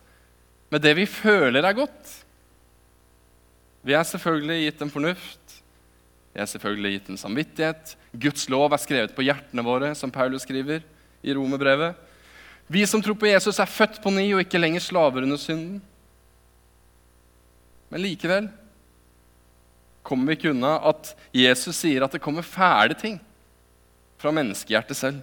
med 0.68 0.82
det 0.84 0.94
vi 0.98 1.06
føler 1.08 1.64
er 1.64 1.76
godt. 1.76 2.14
Vi 3.86 3.94
er 3.96 4.04
selvfølgelig 4.04 4.64
gitt 4.66 4.82
en 4.84 4.92
fornuft, 4.92 5.44
Vi 6.34 6.42
er 6.42 6.46
selvfølgelig 6.46 6.90
gitt 6.92 7.08
en 7.10 7.18
samvittighet. 7.18 7.96
Guds 8.12 8.44
lov 8.52 8.70
er 8.70 8.78
skrevet 8.78 9.14
på 9.16 9.24
hjertene 9.26 9.62
våre, 9.64 9.88
som 9.96 10.10
Paulus 10.12 10.44
skriver 10.44 10.84
i 11.24 11.34
romerbrevet. 11.34 11.96
Vi 12.68 12.84
som 12.86 13.02
tror 13.02 13.16
på 13.18 13.26
Jesus, 13.26 13.58
er 13.58 13.66
født 13.66 13.96
på 14.04 14.12
ny 14.12 14.26
og 14.36 14.44
ikke 14.44 14.60
lenger 14.60 14.84
slaver 14.84 15.24
under 15.24 15.40
synden. 15.40 15.80
Men 17.88 18.04
likevel 18.04 18.50
kommer 20.04 20.30
vi 20.30 20.36
ikke 20.38 20.52
unna 20.52 20.76
at 20.92 21.14
Jesus 21.34 21.80
sier 21.80 22.04
at 22.04 22.14
det 22.14 22.22
kommer 22.22 22.46
fæle 22.46 22.94
ting 22.94 23.18
fra 24.20 24.30
menneskehjertet 24.34 24.96
selv. 24.96 25.18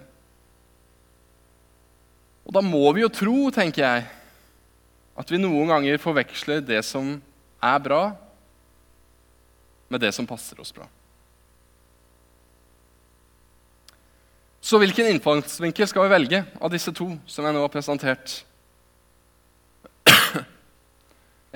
Og 2.46 2.54
da 2.54 2.62
må 2.62 2.84
vi 2.94 3.02
jo 3.02 3.10
tro, 3.10 3.48
tenker 3.50 3.82
jeg, 3.82 4.04
at 5.16 5.32
vi 5.32 5.40
noen 5.40 5.72
ganger 5.72 5.98
forveksler 5.98 6.62
det 6.62 6.82
som 6.86 7.16
er 7.64 7.80
bra, 7.82 8.02
med 9.90 10.02
det 10.02 10.12
som 10.14 10.26
passer 10.28 10.58
oss 10.62 10.74
bra. 10.74 10.86
Så 14.66 14.78
hvilken 14.82 15.12
innfallsvinkel 15.12 15.86
skal 15.86 16.06
vi 16.06 16.14
velge 16.14 16.42
av 16.58 16.72
disse 16.72 16.90
to 16.94 17.12
som 17.30 17.46
jeg 17.46 17.54
nå 17.54 17.62
har 17.62 17.70
presentert? 17.70 18.40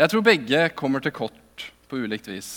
Jeg 0.00 0.11
tror 0.12 0.23
begge 0.25 0.61
kommer 0.78 1.02
til 1.02 1.12
kort 1.12 1.64
på 1.90 1.99
ulikt 2.00 2.30
vis. 2.30 2.50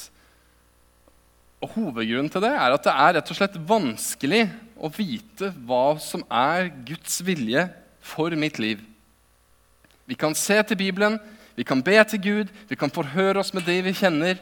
Og 1.64 1.74
Hovedgrunnen 1.74 2.30
til 2.32 2.44
det 2.46 2.54
er 2.54 2.76
at 2.76 2.86
det 2.86 2.94
er 2.94 3.16
rett 3.18 3.32
og 3.34 3.40
slett 3.40 3.58
vanskelig 3.68 4.44
å 4.78 4.92
vite 4.94 5.50
hva 5.66 5.98
som 6.02 6.22
er 6.30 6.70
Guds 6.86 7.18
vilje 7.26 7.66
for 8.04 8.36
mitt 8.38 8.60
liv. 8.60 8.82
Vi 10.06 10.18
kan 10.20 10.36
se 10.36 10.60
til 10.68 10.80
Bibelen, 10.80 11.18
vi 11.56 11.64
kan 11.64 11.82
be 11.86 11.96
til 12.10 12.22
Gud, 12.22 12.54
vi 12.70 12.76
kan 12.76 12.92
forhøre 12.92 13.40
oss 13.40 13.54
med 13.56 13.66
de 13.68 13.80
vi 13.86 13.96
kjenner. 13.96 14.40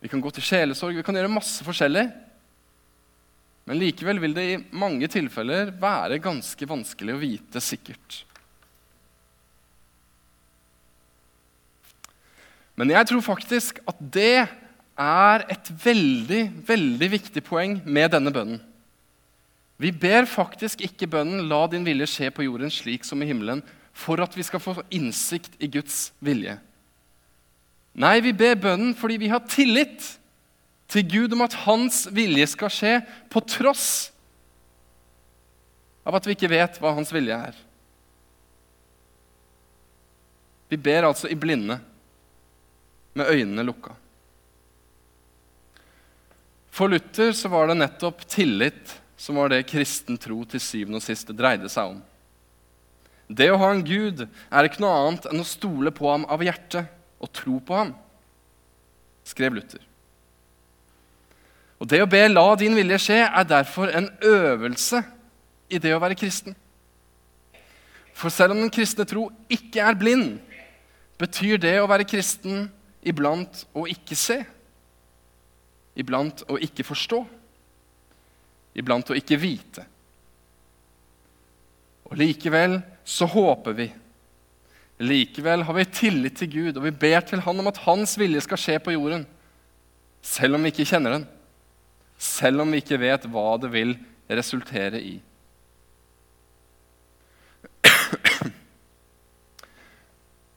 Vi 0.00 0.10
kan 0.10 0.20
gå 0.20 0.30
til 0.34 0.44
sjelesorg, 0.44 0.96
vi 0.96 1.04
kan 1.06 1.16
gjøre 1.16 1.32
masse 1.32 1.64
forskjellig. 1.64 2.06
Men 3.66 3.80
likevel 3.80 4.20
vil 4.22 4.36
det 4.36 4.46
i 4.46 4.60
mange 4.78 5.08
tilfeller 5.10 5.72
være 5.80 6.20
ganske 6.22 6.68
vanskelig 6.68 7.14
å 7.16 7.22
vite 7.22 7.62
sikkert. 7.64 8.22
Men 12.76 12.92
jeg 12.92 13.08
tror 13.08 13.24
faktisk 13.24 13.80
at 13.88 14.00
det 14.00 14.46
er 14.96 15.44
et 15.52 15.70
veldig, 15.82 16.42
veldig 16.68 17.08
viktig 17.12 17.42
poeng 17.44 17.80
med 17.84 18.12
denne 18.14 18.32
bønnen. 18.32 18.60
Vi 19.76 19.92
ber 19.92 20.24
faktisk 20.24 20.80
ikke 20.80 21.08
bønnen 21.12 21.48
'La 21.48 21.66
din 21.68 21.84
vilje 21.84 22.06
skje 22.08 22.30
på 22.32 22.46
jorden 22.46 22.72
slik 22.72 23.04
som 23.04 23.22
i 23.22 23.28
himmelen' 23.28 23.64
for 23.96 24.20
at 24.20 24.36
vi 24.36 24.42
skal 24.44 24.60
få 24.60 24.82
innsikt 24.92 25.56
i 25.58 25.68
Guds 25.72 26.12
vilje. 26.20 26.58
Nei, 27.96 28.20
vi 28.20 28.32
ber 28.36 28.58
bønnen 28.60 28.92
fordi 28.96 29.16
vi 29.16 29.28
har 29.32 29.40
tillit 29.48 30.04
til 30.88 31.06
Gud 31.08 31.32
om 31.32 31.44
at 31.46 31.56
hans 31.64 32.04
vilje 32.12 32.46
skal 32.46 32.70
skje, 32.70 32.92
på 33.32 33.40
tross 33.40 34.12
av 36.06 36.14
at 36.14 36.28
vi 36.28 36.36
ikke 36.36 36.52
vet 36.52 36.76
hva 36.78 36.92
hans 36.94 37.10
vilje 37.14 37.38
er. 37.48 37.56
Vi 40.68 40.76
ber 40.76 41.08
altså 41.08 41.30
i 41.30 41.38
blinde, 41.38 41.80
med 43.16 43.30
øynene 43.32 43.64
lukka. 43.64 43.94
For 46.68 46.92
Luther 46.92 47.32
så 47.32 47.48
var 47.48 47.70
det 47.70 47.78
nettopp 47.80 48.26
tillit 48.28 48.92
som 49.16 49.38
var 49.40 49.50
det 49.50 49.66
kristen 49.68 50.18
tro 50.20 50.42
til 50.44 50.60
syvende 50.60 51.00
og 51.00 51.04
sist 51.04 51.32
dreide 51.32 51.70
seg 51.72 51.94
om. 51.94 52.02
Det 53.26 53.48
å 53.50 53.58
ha 53.58 53.72
en 53.72 53.82
Gud 53.84 54.22
er 54.22 54.68
ikke 54.68 54.82
noe 54.84 55.00
annet 55.00 55.26
enn 55.30 55.42
å 55.42 55.48
stole 55.48 55.90
på 55.94 56.06
ham 56.12 56.26
av 56.30 56.44
hjertet 56.44 56.92
og 57.18 57.32
tro 57.34 57.58
på 57.64 57.74
ham, 57.74 57.94
skrev 59.26 59.56
Luther. 59.56 59.82
Og 61.80 61.88
Det 61.88 62.00
å 62.02 62.08
be 62.08 62.28
'la 62.28 62.54
din 62.56 62.74
vilje 62.74 62.98
skje' 62.98 63.28
er 63.28 63.44
derfor 63.44 63.88
en 63.88 64.08
øvelse 64.22 65.02
i 65.68 65.78
det 65.78 65.92
å 65.94 66.00
være 66.00 66.14
kristen. 66.14 66.54
For 68.14 68.28
selv 68.28 68.52
om 68.52 68.60
den 68.60 68.70
kristne 68.70 69.04
tro 69.04 69.30
ikke 69.50 69.80
er 69.80 69.94
blind, 69.94 70.40
betyr 71.18 71.58
det 71.58 71.80
å 71.80 71.88
være 71.88 72.08
kristen 72.08 72.70
iblant 73.02 73.66
å 73.74 73.86
ikke 73.86 74.16
se, 74.16 74.44
iblant 75.96 76.42
å 76.48 76.56
ikke 76.56 76.84
forstå, 76.84 77.26
iblant 78.76 79.10
å 79.10 79.16
ikke 79.16 79.38
vite. 79.40 79.86
Og 82.06 82.18
likevel 82.20 82.78
så 83.06 83.26
håper 83.30 83.76
vi. 83.78 83.88
Likevel 85.02 85.64
har 85.66 85.76
vi 85.76 85.86
tillit 85.92 86.36
til 86.38 86.52
Gud, 86.52 86.76
og 86.76 86.84
vi 86.86 86.94
ber 86.94 87.24
til 87.26 87.42
Han 87.44 87.60
om 87.60 87.68
at 87.68 87.82
Hans 87.84 88.14
vilje 88.20 88.44
skal 88.46 88.60
skje 88.60 88.76
på 88.80 88.94
jorden, 88.94 89.26
selv 90.24 90.56
om 90.56 90.64
vi 90.64 90.72
ikke 90.72 90.88
kjenner 90.88 91.18
den 91.18 91.26
selv 92.18 92.64
om 92.64 92.70
vi 92.72 92.78
ikke 92.80 92.98
vet 93.00 93.26
hva 93.28 93.56
det 93.60 93.70
vil 93.72 93.96
resultere 94.28 95.00
i. 95.00 95.20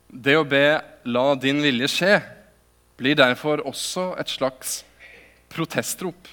Det 0.10 0.36
å 0.36 0.44
be 0.48 0.82
'la 1.06 1.36
din 1.36 1.62
vilje 1.64 1.88
skje' 1.88 2.22
blir 2.98 3.16
derfor 3.16 3.62
også 3.68 4.16
et 4.20 4.28
slags 4.28 4.84
protestrop. 5.50 6.28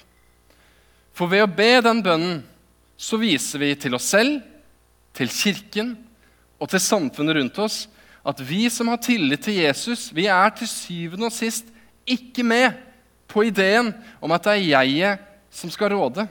For 1.17 1.29
ved 1.31 1.41
å 1.41 1.49
be 1.49 1.71
den 1.81 2.03
bønnen 2.05 2.41
så 2.97 3.17
viser 3.17 3.61
vi 3.61 3.71
til 3.79 3.95
oss 3.97 4.09
selv, 4.13 4.41
til 5.17 5.31
Kirken 5.33 5.95
og 6.61 6.69
til 6.69 6.81
samfunnet 6.81 7.39
rundt 7.39 7.57
oss 7.63 7.85
at 8.27 8.41
vi 8.43 8.67
som 8.69 8.89
har 8.91 8.99
tillit 9.01 9.41
til 9.45 9.55
Jesus, 9.63 10.11
vi 10.13 10.27
er 10.29 10.51
til 10.53 10.69
syvende 10.69 11.29
og 11.29 11.33
sist 11.33 11.69
ikke 12.05 12.43
med 12.45 12.75
på 13.31 13.45
ideen 13.47 13.93
om 14.21 14.33
at 14.35 14.45
det 14.45 14.53
er 14.53 14.67
jeget 14.67 15.23
som 15.49 15.71
skal 15.73 15.95
råde. 15.95 16.27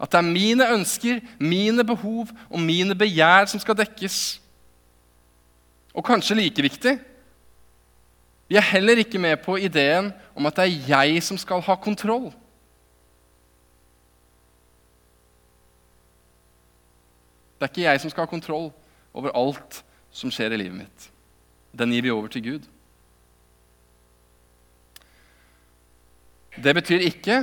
At 0.00 0.12
det 0.12 0.18
er 0.18 0.30
mine 0.30 0.68
ønsker, 0.72 1.20
mine 1.38 1.84
behov 1.84 2.30
og 2.48 2.62
mine 2.62 2.96
begjær 2.98 3.50
som 3.50 3.60
skal 3.60 3.76
dekkes. 3.78 4.38
Og 5.92 6.06
kanskje 6.06 6.38
like 6.38 6.64
viktig 6.64 6.96
vi 8.52 8.58
er 8.60 8.66
heller 8.68 8.98
ikke 9.00 9.20
med 9.22 9.38
på 9.40 9.54
ideen 9.56 10.10
om 10.36 10.46
at 10.46 10.58
det 10.58 10.64
er 10.66 10.88
jeg 10.90 11.22
som 11.24 11.38
skal 11.40 11.62
ha 11.64 11.76
kontroll. 11.80 12.26
Det 17.62 17.68
er 17.68 17.70
ikke 17.70 17.82
jeg 17.86 18.00
som 18.02 18.10
skal 18.10 18.24
ha 18.24 18.26
kontroll 18.26 18.72
over 19.14 19.30
alt 19.38 19.76
som 20.10 20.32
skjer 20.34 20.50
i 20.50 20.56
livet 20.58 20.80
mitt. 20.80 21.04
Den 21.70 21.92
gir 21.94 22.02
vi 22.02 22.10
over 22.10 22.26
til 22.26 22.42
Gud. 22.42 22.64
Det 26.58 26.72
betyr 26.74 27.04
ikke 27.06 27.36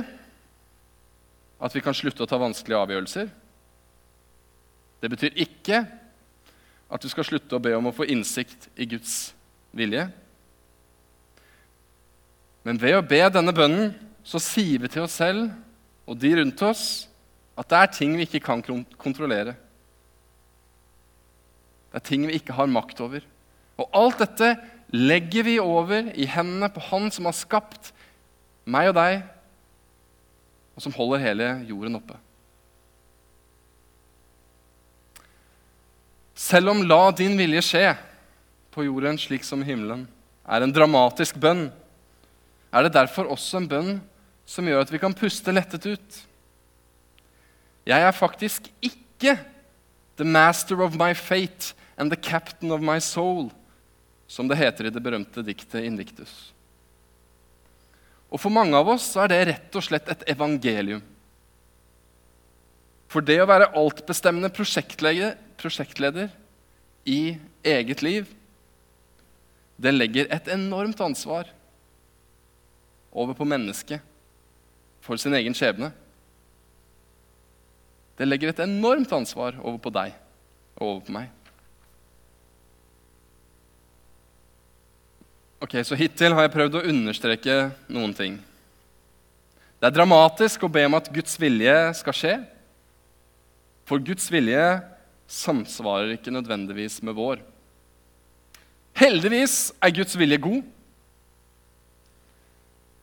at 1.56 1.72
vi 1.72 1.80
kan 1.80 1.96
slutte 1.96 2.26
å 2.26 2.28
ta 2.28 2.36
vanskelige 2.36 2.82
avgjørelser. 2.84 3.30
Det 5.00 5.10
betyr 5.14 5.40
ikke 5.40 5.80
at 5.88 7.00
du 7.00 7.08
skal 7.08 7.24
slutte 7.24 7.56
å 7.56 7.62
be 7.64 7.72
om 7.78 7.88
å 7.88 7.94
få 7.96 8.04
innsikt 8.12 8.68
i 8.76 8.90
Guds 8.92 9.32
vilje. 9.72 10.04
Men 12.68 12.82
ved 12.84 12.98
å 12.98 13.08
be 13.08 13.22
denne 13.32 13.56
bønnen 13.56 13.96
så 14.20 14.36
sier 14.36 14.84
vi 14.84 14.92
til 14.92 15.08
oss 15.08 15.16
selv 15.16 15.48
og 16.04 16.20
de 16.20 16.36
rundt 16.36 16.68
oss 16.68 16.84
at 17.56 17.72
det 17.72 17.80
er 17.80 17.92
ting 17.96 18.20
vi 18.20 18.28
ikke 18.28 18.44
kan 18.44 18.84
kontrollere. 19.00 19.56
Det 21.90 21.98
er 21.98 22.06
ting 22.06 22.26
vi 22.28 22.38
ikke 22.38 22.54
har 22.54 22.70
makt 22.70 23.00
over. 23.02 23.24
Og 23.80 23.88
alt 23.96 24.20
dette 24.22 24.54
legger 24.94 25.46
vi 25.46 25.58
over 25.62 26.10
i 26.14 26.26
hendene 26.26 26.70
på 26.70 26.82
Han 26.90 27.10
som 27.14 27.26
har 27.26 27.36
skapt 27.36 27.92
meg 28.70 28.90
og 28.90 28.98
deg, 28.98 29.22
og 30.76 30.84
som 30.84 30.94
holder 30.94 31.24
hele 31.24 31.48
jorden 31.68 31.98
oppe. 31.98 32.16
Selv 36.34 36.70
om 36.70 36.82
'la 36.82 37.10
din 37.10 37.36
vilje 37.36 37.60
skje' 37.60 37.98
på 38.70 38.84
jorden 38.84 39.18
slik 39.18 39.44
som 39.44 39.62
himmelen 39.62 40.08
er 40.48 40.62
en 40.62 40.72
dramatisk 40.72 41.36
bønn, 41.36 41.70
er 42.72 42.82
det 42.82 42.94
derfor 42.94 43.28
også 43.28 43.58
en 43.58 43.68
bønn 43.68 44.00
som 44.46 44.66
gjør 44.66 44.80
at 44.80 44.92
vi 44.92 44.98
kan 44.98 45.14
puste 45.14 45.52
lettet 45.52 45.86
ut. 45.86 46.26
Jeg 47.86 48.00
er 48.02 48.10
faktisk 48.10 48.70
ikke 48.80 49.38
'the 50.16 50.24
master 50.24 50.80
of 50.82 50.94
my 50.94 51.12
fate 51.14 51.74
and 52.00 52.10
the 52.10 52.16
captain 52.16 52.72
of 52.72 52.80
my 52.80 52.96
soul', 52.98 53.50
som 54.26 54.48
det 54.48 54.56
heter 54.56 54.86
i 54.86 54.90
det 54.94 55.02
berømte 55.02 55.44
diktet 55.44 55.84
Invictus. 55.84 56.52
Og 58.30 58.40
for 58.40 58.52
mange 58.54 58.78
av 58.78 58.88
oss 58.88 59.10
er 59.18 59.28
det 59.28 59.40
rett 59.48 59.76
og 59.76 59.84
slett 59.84 60.08
et 60.08 60.22
evangelium. 60.30 61.02
For 63.10 63.20
det 63.26 63.40
å 63.42 63.48
være 63.50 63.72
altbestemmende 63.76 64.52
prosjektleder, 64.54 65.34
prosjektleder 65.58 66.30
i 67.04 67.34
eget 67.66 68.04
liv, 68.06 68.30
det 69.80 69.92
legger 69.96 70.30
et 70.30 70.46
enormt 70.54 71.00
ansvar 71.02 71.50
over 73.10 73.34
på 73.34 73.48
mennesket 73.48 74.04
for 75.02 75.18
sin 75.18 75.34
egen 75.34 75.56
skjebne. 75.56 75.90
Det 78.14 78.28
legger 78.28 78.52
et 78.52 78.62
enormt 78.62 79.10
ansvar 79.16 79.58
over 79.58 79.80
på 79.82 79.92
deg 79.96 80.14
og 80.76 80.86
over 80.86 81.04
på 81.08 81.18
meg. 81.18 81.30
Ok, 85.60 85.76
Så 85.84 85.96
hittil 85.98 86.32
har 86.32 86.46
jeg 86.46 86.54
prøvd 86.54 86.78
å 86.78 86.86
understreke 86.88 87.56
noen 87.92 88.14
ting. 88.16 88.38
Det 89.80 89.88
er 89.88 89.92
dramatisk 89.92 90.64
å 90.64 90.72
be 90.72 90.86
om 90.88 90.96
at 90.96 91.10
Guds 91.12 91.36
vilje 91.40 91.74
skal 91.98 92.16
skje. 92.16 92.32
For 93.88 94.00
Guds 94.00 94.28
vilje 94.32 94.64
samsvarer 95.30 96.14
ikke 96.14 96.32
nødvendigvis 96.32 96.98
med 97.04 97.16
vår. 97.16 97.42
Heldigvis 98.96 99.70
er 99.84 99.94
Guds 100.00 100.16
vilje 100.16 100.40
god. 100.40 100.64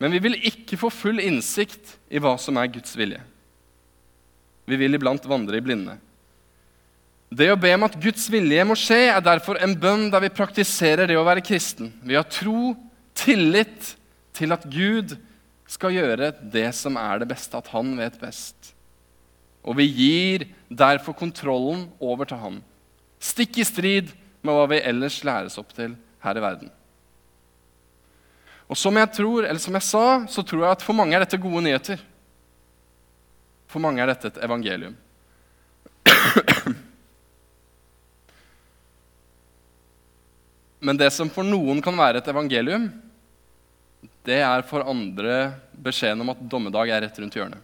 Men 0.01 0.13
vi 0.13 0.21
vil 0.25 0.37
ikke 0.49 0.77
få 0.81 0.89
full 0.93 1.21
innsikt 1.21 1.95
i 2.09 2.21
hva 2.21 2.35
som 2.41 2.57
er 2.57 2.73
Guds 2.73 2.97
vilje. 2.97 3.21
Vi 4.67 4.81
vil 4.81 4.97
iblant 4.97 5.29
vandre 5.29 5.57
i 5.57 5.63
blinde. 5.63 5.97
Det 7.27 7.49
å 7.51 7.59
be 7.59 7.73
om 7.75 7.83
at 7.83 7.97
Guds 7.99 8.29
vilje 8.31 8.63
må 8.67 8.75
skje, 8.79 9.09
er 9.11 9.23
derfor 9.23 9.59
en 9.59 9.75
bønn 9.75 10.07
der 10.13 10.23
vi 10.23 10.31
praktiserer 10.31 11.09
det 11.09 11.17
å 11.19 11.25
være 11.27 11.43
kristen. 11.43 11.91
Vi 11.99 12.15
har 12.15 12.27
tro, 12.31 12.71
tillit 13.17 13.95
til 14.37 14.53
at 14.53 14.63
Gud 14.71 15.17
skal 15.67 15.95
gjøre 15.97 16.31
det 16.39 16.69
som 16.77 16.95
er 17.01 17.19
det 17.19 17.27
beste, 17.27 17.59
at 17.59 17.67
han 17.73 17.91
vet 17.99 18.15
best. 18.21 18.71
Og 19.67 19.75
vi 19.81 19.89
gir 19.89 20.47
derfor 20.71 21.17
kontrollen 21.17 21.87
over 21.99 22.29
til 22.29 22.39
ham, 22.39 22.61
stikk 23.19 23.59
i 23.59 23.67
strid 23.67 24.13
med 24.45 24.55
hva 24.55 24.67
vi 24.71 24.79
ellers 24.79 25.19
læres 25.27 25.57
opp 25.59 25.73
til 25.75 25.97
her 26.23 26.39
i 26.39 26.43
verden. 26.43 26.71
Og 28.67 28.79
som 28.79 28.95
jeg 28.99 29.11
tror, 29.15 29.43
eller 29.47 29.63
som 29.63 29.75
jeg 29.75 29.87
sa, 29.87 30.05
så 30.31 30.43
tror 30.43 30.63
jeg 30.63 30.77
at 30.77 30.83
for 30.83 30.95
mange 30.95 31.15
er 31.15 31.23
dette 31.23 31.39
gode 31.39 31.63
nyheter. 31.63 31.99
For 33.67 33.83
mange 33.83 34.03
er 34.03 34.11
dette 34.11 34.31
et 34.31 34.43
evangelium. 34.47 34.95
Men 40.79 40.97
det 40.99 41.09
som 41.13 41.29
for 41.33 41.45
noen 41.45 41.81
kan 41.83 41.97
være 41.97 42.21
et 42.21 42.29
evangelium, 42.29 42.89
det 44.27 44.41
er 44.43 44.65
for 44.67 44.85
andre 44.85 45.55
beskjeden 45.71 46.21
om 46.21 46.33
at 46.33 46.43
dommedag 46.51 46.91
er 46.91 47.05
rett 47.05 47.19
rundt 47.21 47.37
hjørnet. 47.37 47.63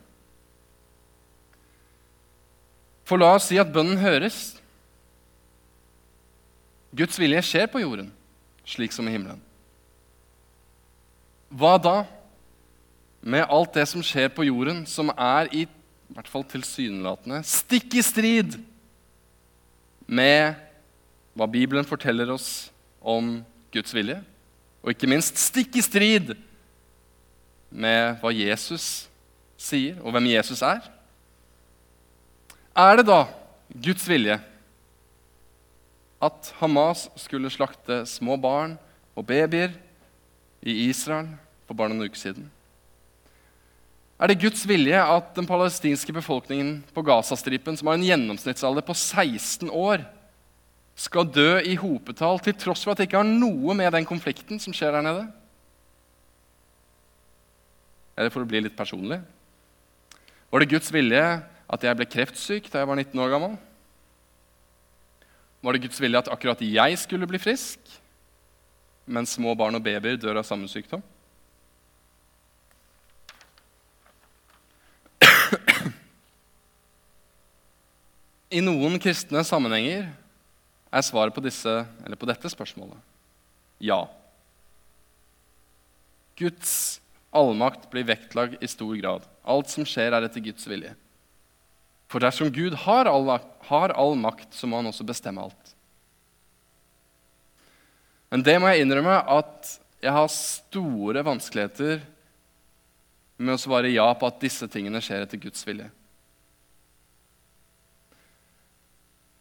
For 3.03 3.19
la 3.19 3.33
oss 3.35 3.49
si 3.51 3.59
at 3.59 3.71
bønnen 3.73 3.99
høres. 3.99 4.55
Guds 6.95 7.19
vilje 7.19 7.41
skjer 7.45 7.67
på 7.69 7.81
jorden, 7.83 8.09
slik 8.65 8.93
som 8.95 9.07
i 9.09 9.13
himmelen. 9.13 9.41
Hva 11.53 11.75
da 11.81 11.97
med 13.23 13.45
alt 13.51 13.75
det 13.75 13.85
som 13.91 14.03
skjer 14.03 14.31
på 14.33 14.45
jorden, 14.47 14.83
som 14.89 15.11
er 15.13 15.49
i, 15.53 15.65
i 15.67 16.15
hvert 16.15 16.29
fall 16.31 16.45
tilsynelatende 16.47 17.41
stikk 17.47 17.99
i 17.99 18.03
strid 18.05 18.57
med 20.07 20.55
hva 21.33 21.47
Bibelen 21.49 21.87
forteller 21.87 22.31
oss 22.33 22.72
om 23.03 23.35
Guds 23.73 23.93
vilje? 23.95 24.17
Og 24.83 24.93
ikke 24.93 25.09
minst 25.11 25.37
stikk 25.39 25.75
i 25.79 25.83
strid 25.83 26.33
med 27.73 28.17
hva 28.21 28.31
Jesus 28.33 29.07
sier, 29.59 29.99
og 30.03 30.13
hvem 30.13 30.31
Jesus 30.33 30.63
er? 30.65 30.81
Er 32.73 32.97
det 32.97 33.05
da 33.07 33.21
Guds 33.73 34.05
vilje 34.09 34.39
at 36.23 36.49
Hamas 36.59 37.07
skulle 37.19 37.51
slakte 37.51 38.03
små 38.09 38.37
barn 38.39 38.77
og 39.13 39.27
babyer 39.27 39.75
i 40.63 40.87
Israel 40.87 41.29
for 41.67 41.77
bare 41.77 41.91
noen 41.93 42.07
uker 42.07 42.19
siden? 42.19 42.49
Er 44.23 44.31
det 44.31 44.39
Guds 44.39 44.63
vilje 44.69 44.99
at 44.99 45.33
den 45.35 45.47
palestinske 45.49 46.13
befolkningen 46.15 46.77
på 46.95 47.03
Gazastripen, 47.03 47.75
som 47.75 47.89
har 47.89 47.97
en 47.97 48.05
gjennomsnittsalder 48.07 48.85
på 48.85 48.95
16 48.95 49.67
år, 49.69 50.05
skal 50.95 51.25
dø 51.25 51.57
i 51.65 51.75
hopetall 51.79 52.39
til 52.43 52.55
tross 52.59 52.83
for 52.85 52.93
at 52.93 52.99
det 53.01 53.07
ikke 53.07 53.21
har 53.21 53.27
noe 53.27 53.73
med 53.77 53.91
den 53.95 54.05
konflikten 54.05 54.61
som 54.61 54.73
skjer 54.75 54.93
der 54.93 55.05
nede? 55.05 55.25
Eller 58.13 58.29
for 58.33 58.45
å 58.45 58.49
bli 58.49 58.61
litt 58.61 58.77
personlig 58.77 59.17
Var 60.53 60.61
det 60.61 60.69
Guds 60.69 60.91
vilje 60.93 61.23
at 61.73 61.85
jeg 61.87 61.97
ble 61.97 62.05
kreftsyk 62.05 62.69
da 62.69 62.83
jeg 62.83 62.89
var 62.91 62.99
19 62.99 63.23
år 63.23 63.31
gammel? 63.33 63.55
Var 65.63 65.71
det 65.73 65.83
Guds 65.87 66.01
vilje 66.03 66.19
at 66.19 66.29
akkurat 66.29 66.61
jeg 66.61 66.97
skulle 66.99 67.25
bli 67.29 67.39
frisk, 67.41 67.79
mens 69.07 69.33
små 69.37 69.55
barn 69.57 69.75
og 69.79 69.83
babyer 69.85 70.19
dør 70.19 70.37
av 70.41 70.45
samme 70.45 70.67
sykdom? 70.69 71.01
I 78.53 78.61
noen 78.61 78.99
kristne 79.01 79.41
sammenhenger 79.47 80.11
er 80.93 81.05
svaret 81.05 81.33
på, 81.33 81.41
disse, 81.41 81.71
på 81.89 82.29
dette 82.29 82.51
spørsmålet 82.53 82.99
ja. 83.83 84.05
Guds 86.39 87.01
allmakt 87.35 87.89
blir 87.91 88.05
vektlagt 88.07 88.61
i 88.63 88.69
stor 88.69 88.93
grad. 88.95 89.25
Alt 89.43 89.73
som 89.73 89.83
skjer, 89.87 90.13
er 90.13 90.23
etter 90.23 90.43
Guds 90.45 90.63
vilje. 90.69 90.93
For 92.07 92.23
dersom 92.23 92.51
Gud 92.53 92.77
har 92.85 93.09
all, 93.09 93.27
har 93.67 93.93
all 93.97 94.15
makt, 94.19 94.53
så 94.55 94.69
må 94.69 94.79
han 94.79 94.87
også 94.87 95.05
bestemme 95.07 95.43
alt. 95.43 95.73
Men 98.31 98.45
det 98.45 98.55
må 98.61 98.69
jeg 98.71 98.85
innrømme 98.85 99.17
at 99.29 99.73
jeg 100.03 100.13
har 100.15 100.31
store 100.31 101.23
vanskeligheter 101.25 101.99
med 103.43 103.55
å 103.55 103.61
svare 103.61 103.91
ja 103.91 104.07
på 104.15 104.29
at 104.29 104.39
disse 104.41 104.67
tingene 104.71 105.01
skjer 105.03 105.25
etter 105.25 105.41
Guds 105.41 105.65
vilje. 105.67 105.89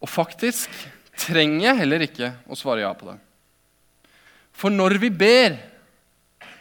Og 0.03 0.11
faktisk 0.11 0.69
trenger 1.19 1.67
jeg 1.67 1.79
heller 1.83 2.05
ikke 2.07 2.31
å 2.49 2.57
svare 2.57 2.83
ja 2.83 2.91
på 2.97 3.11
det. 3.11 3.19
For 4.53 4.73
når 4.73 4.97
vi 5.01 5.09
ber 5.09 5.57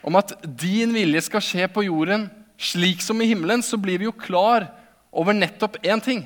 om 0.02 0.16
at 0.18 0.34
din 0.42 0.92
vilje 0.94 1.24
skal 1.28 1.44
skje 1.44 1.68
på 1.72 1.84
jorden 1.86 2.28
slik 2.62 3.02
som 3.02 3.20
i 3.22 3.28
himmelen, 3.30 3.62
så 3.62 3.78
blir 3.80 4.00
vi 4.00 4.08
jo 4.08 4.14
klar 4.16 4.68
over 5.12 5.36
nettopp 5.36 5.78
én 5.84 6.02
ting. 6.02 6.24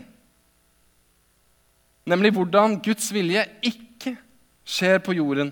Nemlig 2.07 2.33
hvordan 2.37 2.79
Guds 2.85 3.09
vilje 3.15 3.43
ikke 3.67 4.15
skjer 4.67 5.01
på 5.03 5.17
jorden 5.17 5.51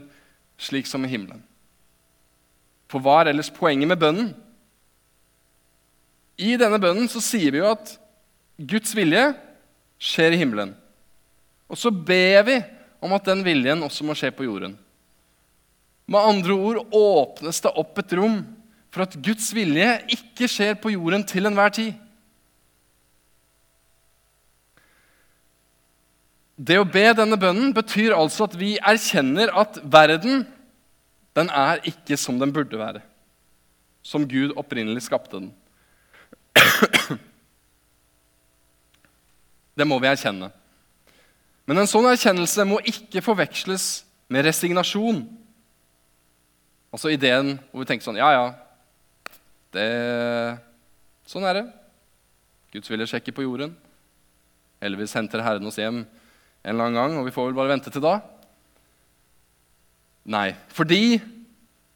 slik 0.61 0.87
som 0.87 1.03
i 1.05 1.11
himmelen. 1.11 1.43
For 2.91 3.03
hva 3.03 3.23
er 3.23 3.33
ellers 3.33 3.51
poenget 3.51 3.91
med 3.91 3.99
bønnen? 3.99 4.31
I 6.39 6.55
denne 6.59 6.79
bønnen 6.83 7.11
så 7.11 7.23
sier 7.23 7.55
vi 7.55 7.61
jo 7.63 7.73
at 7.73 7.97
Guds 8.59 8.95
vilje 8.95 9.33
skjer 10.03 10.35
i 10.35 10.39
himmelen. 10.39 10.75
Og 11.75 11.81
så 11.81 11.91
ber 11.91 12.45
vi 12.47 12.61
om 13.03 13.13
at 13.17 13.27
den 13.27 13.43
viljen 13.43 13.83
også 13.83 14.07
må 14.07 14.15
skje 14.15 14.31
på 14.31 14.47
jorden. 14.47 14.77
Med 16.07 16.21
andre 16.21 16.55
ord 16.55 16.95
åpnes 16.95 17.59
det 17.65 17.73
opp 17.75 17.99
et 17.99 18.15
rom 18.15 18.39
for 18.95 19.03
at 19.03 19.17
Guds 19.19 19.49
vilje 19.57 19.89
ikke 20.15 20.47
skjer 20.47 20.79
på 20.79 20.93
jorden 20.95 21.25
til 21.27 21.51
enhver 21.51 21.75
tid. 21.75 21.93
Det 26.55 26.79
å 26.79 26.87
be 26.87 27.03
denne 27.19 27.35
bønnen 27.41 27.75
betyr 27.75 28.15
altså 28.15 28.47
at 28.47 28.55
vi 28.55 28.77
erkjenner 28.79 29.51
at 29.59 29.83
verden 29.83 30.45
den 31.35 31.51
er 31.51 31.83
ikke 31.91 32.15
som 32.21 32.39
den 32.39 32.55
burde 32.55 32.79
være. 32.79 33.03
Som 34.07 34.29
Gud 34.31 34.55
opprinnelig 34.55 35.03
skapte 35.09 35.41
den. 35.41 35.51
Det 39.75 39.87
må 39.91 39.99
vi 39.99 40.07
erkjenne. 40.07 40.53
Men 41.65 41.81
en 41.81 41.89
sånn 41.89 42.09
erkjennelse 42.11 42.67
må 42.69 42.81
ikke 42.85 43.23
forveksles 43.25 44.05
med 44.33 44.45
resignasjon. 44.45 45.23
Altså 46.95 47.11
ideen 47.13 47.57
hvor 47.71 47.83
vi 47.83 47.89
tenker 47.89 48.07
sånn 48.07 48.21
Ja, 48.21 48.29
ja, 48.35 48.45
det, 49.75 49.87
sånn 51.27 51.47
er 51.49 51.59
det. 51.59 51.65
Guds 52.75 52.91
vilje 52.91 53.09
sjekker 53.11 53.35
på 53.35 53.47
jorden. 53.47 53.75
Heldigvis 54.83 55.15
henter 55.17 55.43
Herren 55.43 55.67
oss 55.67 55.81
hjem 55.81 56.05
en 56.05 56.73
eller 56.73 56.87
annen 56.89 56.99
gang, 56.99 57.17
og 57.19 57.27
vi 57.27 57.35
får 57.35 57.49
vel 57.49 57.59
bare 57.59 57.73
vente 57.75 57.93
til 57.93 58.05
da. 58.05 58.19
Nei, 60.25 60.55
fordi 60.73 61.19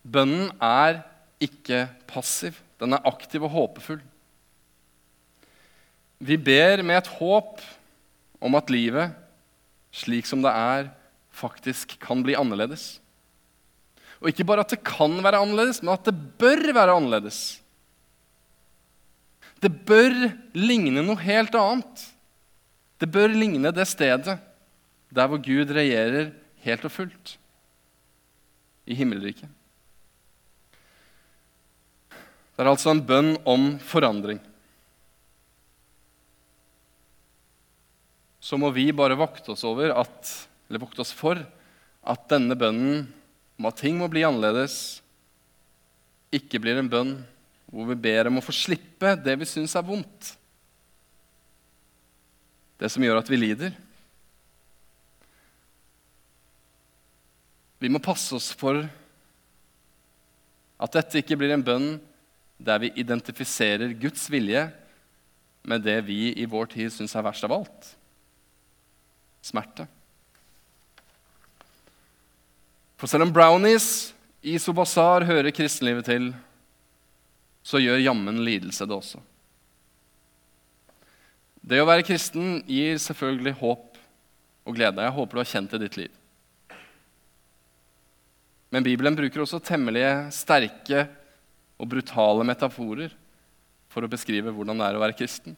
bønnen 0.05 0.51
er 0.61 1.03
ikke 1.43 1.87
passiv. 2.11 2.59
Den 2.81 2.95
er 2.95 3.07
aktiv 3.09 3.47
og 3.47 3.55
håpefull. 3.55 4.03
Vi 6.19 6.37
ber 6.37 6.83
med 6.83 6.99
et 6.99 7.11
håp 7.19 7.63
om 8.43 8.59
at 8.59 8.71
livet, 8.71 9.15
slik 9.95 10.27
som 10.29 10.43
det 10.45 10.53
er, 10.53 10.91
faktisk 11.31 11.97
kan 12.03 12.23
bli 12.25 12.37
annerledes. 12.39 12.99
Og 14.19 14.33
ikke 14.33 14.47
bare 14.47 14.65
at 14.65 14.75
det 14.75 14.83
kan 14.87 15.15
være 15.23 15.41
annerledes, 15.41 15.81
men 15.83 15.95
at 15.95 16.09
det 16.09 16.17
bør 16.41 16.73
være 16.75 16.97
annerledes. 16.99 17.41
Det 19.63 19.71
bør 19.87 20.15
ligne 20.55 21.03
noe 21.03 21.19
helt 21.23 21.55
annet. 21.59 22.05
Det 22.99 23.11
bør 23.11 23.31
ligne 23.31 23.73
det 23.75 23.87
stedet 23.91 24.39
der 25.09 25.31
hvor 25.31 25.41
Gud 25.41 25.71
regjerer 25.73 26.33
helt 26.67 26.85
og 26.85 26.93
fullt 26.93 27.39
i 28.89 28.97
himmelriket. 28.99 29.49
Det 32.59 32.65
er 32.65 32.71
altså 32.73 32.91
en 32.91 33.05
bønn 33.07 33.37
om 33.47 33.71
forandring. 33.79 34.41
Så 38.49 38.57
må 38.57 38.71
vi 38.73 38.87
bare 38.97 39.19
vokte 39.19 39.53
oss 39.53 39.65
at, 39.67 40.29
vokte 40.81 41.03
oss 41.05 41.13
for 41.13 41.37
at 42.09 42.29
denne 42.31 42.57
bønnen 42.57 43.03
om 43.59 43.67
at 43.69 43.77
ting 43.83 43.99
må 44.01 44.07
bli 44.09 44.23
annerledes, 44.25 45.03
ikke 46.33 46.61
blir 46.63 46.79
en 46.81 46.89
bønn 46.89 47.11
hvor 47.69 47.91
vi 47.91 47.99
ber 48.09 48.31
om 48.31 48.39
å 48.41 48.45
få 48.45 48.55
slippe 48.57 49.13
det 49.21 49.35
vi 49.43 49.49
syns 49.49 49.75
er 49.77 49.85
vondt. 49.85 50.31
Det 52.81 52.89
som 52.89 53.05
gjør 53.05 53.21
at 53.21 53.29
vi 53.29 53.41
lider. 53.41 53.77
Vi 57.85 57.93
må 57.93 58.01
passe 58.01 58.33
oss 58.39 58.49
for 58.57 58.81
at 60.79 60.97
dette 60.97 61.21
ikke 61.21 61.37
blir 61.37 61.53
en 61.53 61.67
bønn 61.67 61.91
der 62.57 62.81
vi 62.81 62.95
identifiserer 62.97 63.93
Guds 64.01 64.25
vilje 64.33 64.65
med 65.69 65.85
det 65.85 66.01
vi 66.09 66.33
i 66.33 66.49
vår 66.49 66.73
tid 66.79 66.95
syns 66.95 67.13
er 67.19 67.29
verst 67.29 67.45
av 67.45 67.59
alt 67.61 67.95
smerte. 69.49 69.89
For 72.99 73.11
selv 73.11 73.29
om 73.29 73.33
brownies 73.35 74.13
i 74.43 74.59
Sobasar 74.61 75.27
hører 75.27 75.55
kristenlivet 75.55 76.09
til, 76.09 76.31
så 77.63 77.81
gjør 77.83 78.01
jammen 78.03 78.41
lidelse 78.45 78.87
det 78.89 78.97
også. 78.97 79.21
Det 81.69 81.81
å 81.83 81.89
være 81.89 82.07
kristen 82.07 82.63
gir 82.67 82.97
selvfølgelig 83.03 83.59
håp 83.61 83.99
og 84.69 84.77
glede. 84.77 85.05
Jeg 85.05 85.15
håper 85.17 85.37
du 85.37 85.43
har 85.43 85.51
kjent 85.51 85.75
det 85.75 85.81
i 85.81 85.85
ditt 85.85 85.99
liv. 86.01 86.15
Men 88.73 88.85
Bibelen 88.85 89.17
bruker 89.17 89.45
også 89.45 89.61
temmelige 89.65 90.29
sterke 90.35 91.07
og 91.79 91.89
brutale 91.89 92.45
metaforer 92.45 93.15
for 93.93 94.05
å 94.05 94.11
beskrive 94.11 94.53
hvordan 94.53 94.81
det 94.81 94.89
er 94.89 94.99
å 94.99 95.03
være 95.03 95.17
kristen. 95.17 95.57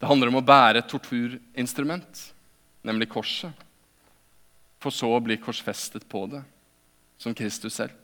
Det 0.00 0.08
handler 0.08 0.28
om 0.28 0.40
å 0.40 0.44
bære 0.44 0.82
et 0.82 0.90
torturinstrument, 0.90 2.22
nemlig 2.84 3.08
korset, 3.12 3.52
for 4.82 4.92
så 4.92 5.08
å 5.08 5.22
bli 5.24 5.38
korsfestet 5.40 6.04
på 6.08 6.26
det, 6.30 6.42
som 7.18 7.34
Kristus 7.34 7.78
selv. 7.78 7.94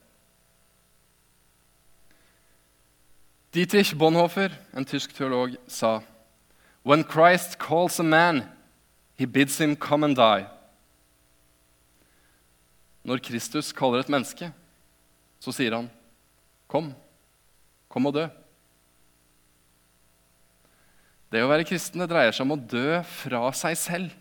Dietrich 3.52 3.92
Bonhoeffer, 4.00 4.54
en 4.72 4.88
tysk 4.88 5.12
teolog, 5.12 5.58
sa 5.68 6.00
When 6.82 7.04
Christ 7.04 7.58
calls 7.60 8.00
a 8.00 8.02
man, 8.02 8.42
he 9.14 9.26
bids 9.26 9.60
him 9.60 9.76
come 9.76 10.04
and 10.04 10.16
die. 10.16 10.48
Når 13.04 13.20
Kristus 13.22 13.72
kaller 13.76 14.00
et 14.00 14.08
menneske, 14.08 14.48
så 15.38 15.52
sier 15.52 15.74
han, 15.74 15.90
'Kom, 16.68 16.94
kom 17.88 18.06
og 18.06 18.14
dø'. 18.14 18.41
Det 21.32 21.40
å 21.40 21.48
være 21.48 21.64
kristen 21.64 22.02
det 22.02 22.10
dreier 22.10 22.34
seg 22.34 22.44
om 22.44 22.58
å 22.58 22.60
dø 22.60 23.00
fra 23.08 23.46
seg 23.56 23.78
selv. 23.80 24.12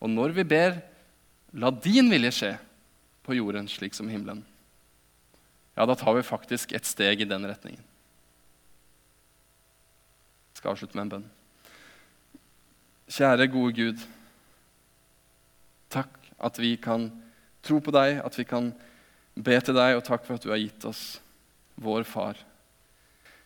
Og 0.00 0.08
når 0.10 0.32
vi 0.38 0.44
ber 0.54 0.80
'La 1.52 1.68
din 1.70 2.08
vilje 2.08 2.30
skje 2.32 2.58
på 3.22 3.34
jorden 3.36 3.68
slik 3.68 3.92
som 3.92 4.08
himmelen', 4.08 4.44
ja, 5.76 5.84
da 5.84 5.94
tar 5.94 6.14
vi 6.16 6.22
faktisk 6.22 6.72
et 6.72 6.86
steg 6.86 7.20
i 7.20 7.28
den 7.28 7.44
retningen. 7.44 7.84
Jeg 10.52 10.56
skal 10.56 10.72
avslutte 10.72 10.96
med 10.96 11.02
en 11.02 11.12
bønn. 11.12 11.30
Kjære, 13.08 13.50
gode 13.52 13.72
Gud. 13.76 14.00
Takk 15.90 16.08
at 16.40 16.58
vi 16.58 16.76
kan 16.76 17.10
tro 17.62 17.80
på 17.80 17.92
deg, 17.92 18.24
at 18.24 18.38
vi 18.38 18.44
kan 18.44 18.72
be 19.36 19.60
til 19.60 19.74
deg, 19.74 19.96
og 19.96 20.04
takk 20.04 20.24
for 20.24 20.34
at 20.34 20.42
du 20.42 20.48
har 20.48 20.60
gitt 20.60 20.84
oss 20.84 21.20
vår 21.76 22.04
far. 22.04 22.36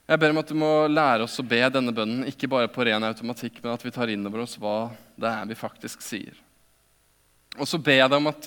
Jeg 0.06 0.20
ber 0.22 0.30
om 0.30 0.38
at 0.38 0.50
du 0.50 0.54
må 0.54 0.72
lære 0.86 1.24
oss 1.26 1.40
å 1.42 1.44
be 1.46 1.58
denne 1.72 1.94
bønnen, 1.94 2.26
ikke 2.30 2.48
bare 2.50 2.70
på 2.70 2.84
ren 2.86 3.02
automatikk, 3.08 3.58
men 3.62 3.72
at 3.72 3.82
vi 3.82 3.90
tar 3.94 4.10
inn 4.12 4.26
over 4.28 4.44
oss 4.44 4.54
hva 4.62 4.92
det 5.18 5.30
er 5.32 5.48
vi 5.50 5.56
faktisk 5.58 6.04
sier. 6.04 6.36
Og 7.56 7.66
så 7.66 7.80
ber 7.82 7.98
jeg 7.98 8.12
deg 8.12 8.20
om 8.20 8.30
at 8.30 8.46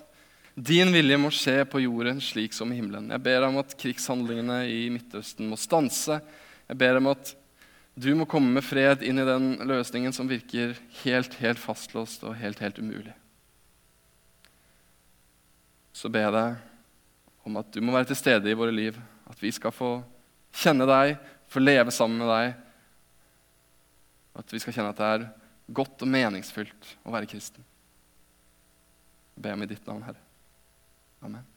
din 0.56 0.92
vilje 0.94 1.18
må 1.20 1.32
skje 1.36 1.64
på 1.68 1.82
jorden 1.84 2.22
slik 2.24 2.56
som 2.56 2.72
i 2.72 2.78
himmelen. 2.78 3.10
Jeg 3.12 3.24
ber 3.26 3.42
deg 3.42 3.50
om 3.52 3.60
at 3.60 3.76
krigshandlingene 3.80 4.62
i 4.72 4.80
Midtøsten 4.94 5.50
må 5.52 5.60
stanse. 5.60 6.22
Jeg 6.70 6.80
ber 6.80 6.96
deg 6.96 7.04
om 7.04 7.12
at 7.12 7.34
du 8.00 8.10
må 8.16 8.28
komme 8.30 8.54
med 8.56 8.64
fred 8.64 9.04
inn 9.04 9.20
i 9.20 9.28
den 9.28 9.50
løsningen 9.68 10.16
som 10.16 10.30
virker 10.30 10.78
helt, 11.02 11.36
helt 11.42 11.60
fastlåst 11.60 12.24
og 12.24 12.38
helt, 12.40 12.62
helt 12.64 12.80
umulig. 12.80 13.16
Så 15.92 16.08
ber 16.12 16.30
jeg 16.30 16.36
deg 16.38 17.50
om 17.50 17.60
at 17.60 17.74
du 17.76 17.82
må 17.84 17.96
være 17.96 18.14
til 18.14 18.20
stede 18.20 18.48
i 18.48 18.56
våre 18.56 18.72
liv, 18.72 18.96
at 19.28 19.44
vi 19.44 19.52
skal 19.52 19.76
få 19.76 19.98
kjenne 20.56 20.88
deg, 20.88 21.18
få 21.50 21.62
leve 21.64 21.94
sammen 21.94 22.22
med 22.22 22.30
deg. 22.30 22.58
At 24.40 24.54
vi 24.54 24.62
skal 24.62 24.76
kjenne 24.76 24.94
at 24.94 25.02
det 25.02 25.12
er 25.14 25.28
godt 25.80 26.06
og 26.06 26.12
meningsfylt 26.12 26.94
å 27.04 27.14
være 27.14 27.30
kristen. 27.30 27.66
Jeg 29.36 29.46
ber 29.46 29.56
om 29.58 29.66
i 29.66 29.72
ditt 29.72 29.86
navn, 29.88 30.06
Herre. 30.06 30.22
Amen. 31.26 31.50